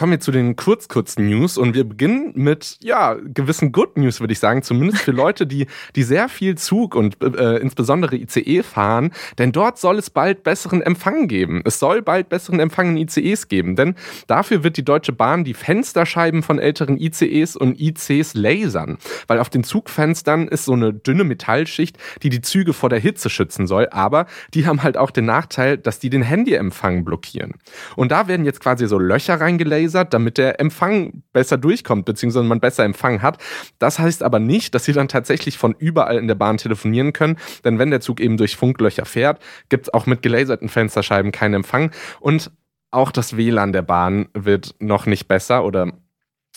[0.00, 4.38] kommen wir zu den Kurz-Kurz-News und wir beginnen mit, ja, gewissen Good News, würde ich
[4.38, 9.52] sagen, zumindest für Leute, die, die sehr viel Zug und äh, insbesondere ICE fahren, denn
[9.52, 11.60] dort soll es bald besseren Empfang geben.
[11.66, 13.94] Es soll bald besseren Empfang in ICEs geben, denn
[14.26, 18.96] dafür wird die Deutsche Bahn die Fensterscheiben von älteren ICEs und ICs lasern,
[19.26, 23.28] weil auf den Zugfenstern ist so eine dünne Metallschicht, die die Züge vor der Hitze
[23.28, 24.24] schützen soll, aber
[24.54, 27.56] die haben halt auch den Nachteil, dass die den Handyempfang blockieren.
[27.96, 32.46] Und da werden jetzt quasi so Löcher reingelasert, gelasert, damit der Empfang besser durchkommt, beziehungsweise
[32.46, 33.38] man besser Empfang hat.
[33.78, 37.36] Das heißt aber nicht, dass Sie dann tatsächlich von überall in der Bahn telefonieren können,
[37.64, 41.54] denn wenn der Zug eben durch Funklöcher fährt, gibt es auch mit gelaserten Fensterscheiben keinen
[41.54, 41.90] Empfang.
[42.20, 42.50] Und
[42.90, 45.92] auch das WLAN der Bahn wird noch nicht besser oder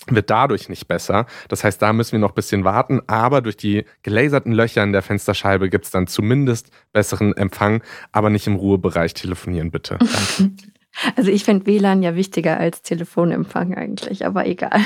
[0.08, 1.28] wird dadurch nicht besser.
[1.48, 4.92] Das heißt, da müssen wir noch ein bisschen warten, aber durch die gelaserten Löcher in
[4.92, 7.82] der Fensterscheibe gibt es dann zumindest besseren Empfang,
[8.12, 9.98] aber nicht im Ruhebereich telefonieren, bitte.
[10.00, 10.56] Danke.
[11.16, 14.80] Also ich fände WLAN ja wichtiger als Telefonempfang eigentlich, aber egal.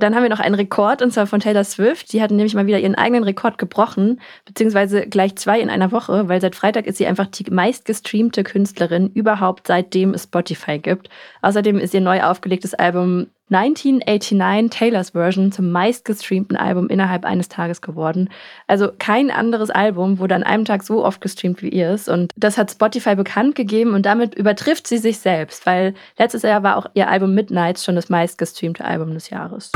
[0.00, 2.12] Dann haben wir noch einen Rekord, und zwar von Taylor Swift.
[2.12, 6.26] Die hat nämlich mal wieder ihren eigenen Rekord gebrochen, beziehungsweise gleich zwei in einer Woche,
[6.28, 11.10] weil seit Freitag ist sie einfach die meistgestreamte Künstlerin überhaupt, seitdem es Spotify gibt.
[11.42, 17.80] Außerdem ist ihr neu aufgelegtes Album 1989 Taylors Version zum meistgestreamten Album innerhalb eines Tages
[17.80, 18.28] geworden.
[18.66, 22.08] Also kein anderes Album wurde an einem Tag so oft gestreamt wie ihrs.
[22.08, 26.62] Und das hat Spotify bekannt gegeben und damit übertrifft sie sich selbst, weil letztes Jahr
[26.62, 29.72] war auch ihr Album Midnights schon das meistgestreamte Album des Jahres.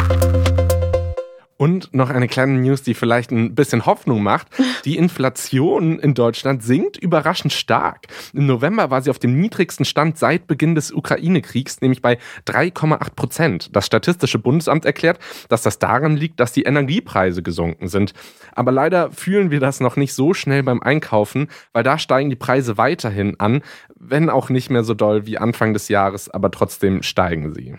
[1.65, 4.49] Und noch eine kleine News, die vielleicht ein bisschen Hoffnung macht.
[4.85, 8.03] Die Inflation in Deutschland sinkt überraschend stark.
[8.35, 13.15] Im November war sie auf dem niedrigsten Stand seit Beginn des Ukraine-Kriegs, nämlich bei 3,8
[13.15, 13.75] Prozent.
[13.75, 18.13] Das Statistische Bundesamt erklärt, dass das daran liegt, dass die Energiepreise gesunken sind.
[18.53, 22.37] Aber leider fühlen wir das noch nicht so schnell beim Einkaufen, weil da steigen die
[22.37, 23.63] Preise weiterhin an,
[23.99, 27.77] wenn auch nicht mehr so doll wie Anfang des Jahres, aber trotzdem steigen sie.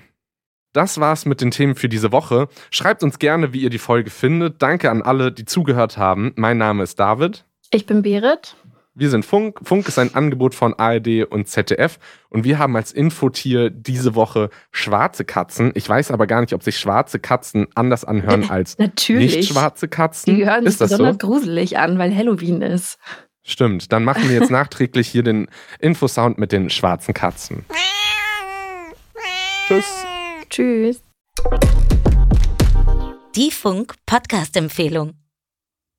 [0.75, 2.49] Das war's mit den Themen für diese Woche.
[2.69, 4.61] Schreibt uns gerne, wie ihr die Folge findet.
[4.61, 6.33] Danke an alle, die zugehört haben.
[6.35, 7.45] Mein Name ist David.
[7.71, 8.57] Ich bin Berit.
[8.93, 9.59] Wir sind Funk.
[9.63, 11.97] Funk ist ein Angebot von ARD und ZDF.
[12.27, 15.71] Und wir haben als Infotier diese Woche schwarze Katzen.
[15.75, 19.33] Ich weiß aber gar nicht, ob sich schwarze Katzen anders anhören als Natürlich.
[19.33, 20.35] nicht schwarze Katzen.
[20.35, 21.27] Die hören sich besonders so?
[21.27, 22.97] gruselig an, weil Halloween ist.
[23.43, 23.93] Stimmt.
[23.93, 25.47] Dann machen wir jetzt nachträglich hier den
[25.79, 27.63] Infosound mit den schwarzen Katzen.
[29.69, 30.05] Tschüss.
[30.49, 31.01] Tschüss.
[33.35, 35.13] Die Funk-Podcast-Empfehlung.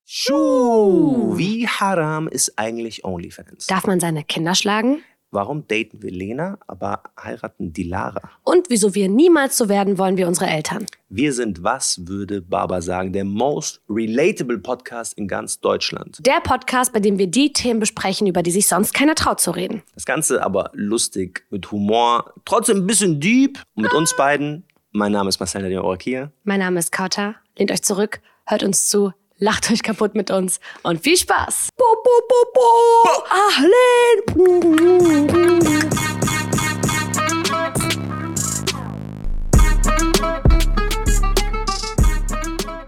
[0.04, 3.66] Schuh, wie haram ist eigentlich OnlyFans?
[3.66, 5.02] Darf man seine Kinder schlagen?
[5.32, 8.30] Warum daten wir Lena, aber heiraten die Lara?
[8.44, 10.86] Und wieso wir niemals so werden wollen wie unsere Eltern?
[11.08, 16.24] Wir sind, was würde Baba sagen, der most relatable Podcast in ganz Deutschland.
[16.24, 19.50] Der Podcast, bei dem wir die Themen besprechen, über die sich sonst keiner traut zu
[19.50, 19.82] reden.
[19.94, 23.58] Das Ganze aber lustig, mit Humor, trotzdem ein bisschen deep.
[23.74, 26.30] Und mit uns beiden, mein Name ist Marcel Nadine Orakia.
[26.44, 27.34] Mein Name ist Kauta.
[27.58, 31.70] Lehnt euch zurück, hört uns zu lacht euch kaputt mit uns und viel Spaß.
[31.76, 33.24] Bo, bo, bo, bo.
[33.30, 34.86] Ahlen.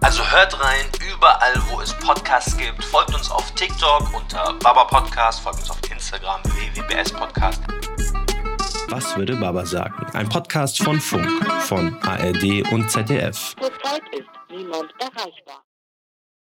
[0.00, 2.82] Also hört rein, überall wo es Podcasts gibt.
[2.84, 7.62] Folgt uns auf TikTok unter Baba Podcast, folgt uns auf Instagram www.bs Podcast.
[8.88, 10.06] Was würde Baba sagen?
[10.14, 11.28] Ein Podcast von Funk,
[11.60, 13.54] von ARD und ZDF.
[13.60, 15.67] Zurzeit ist niemand erreichbar.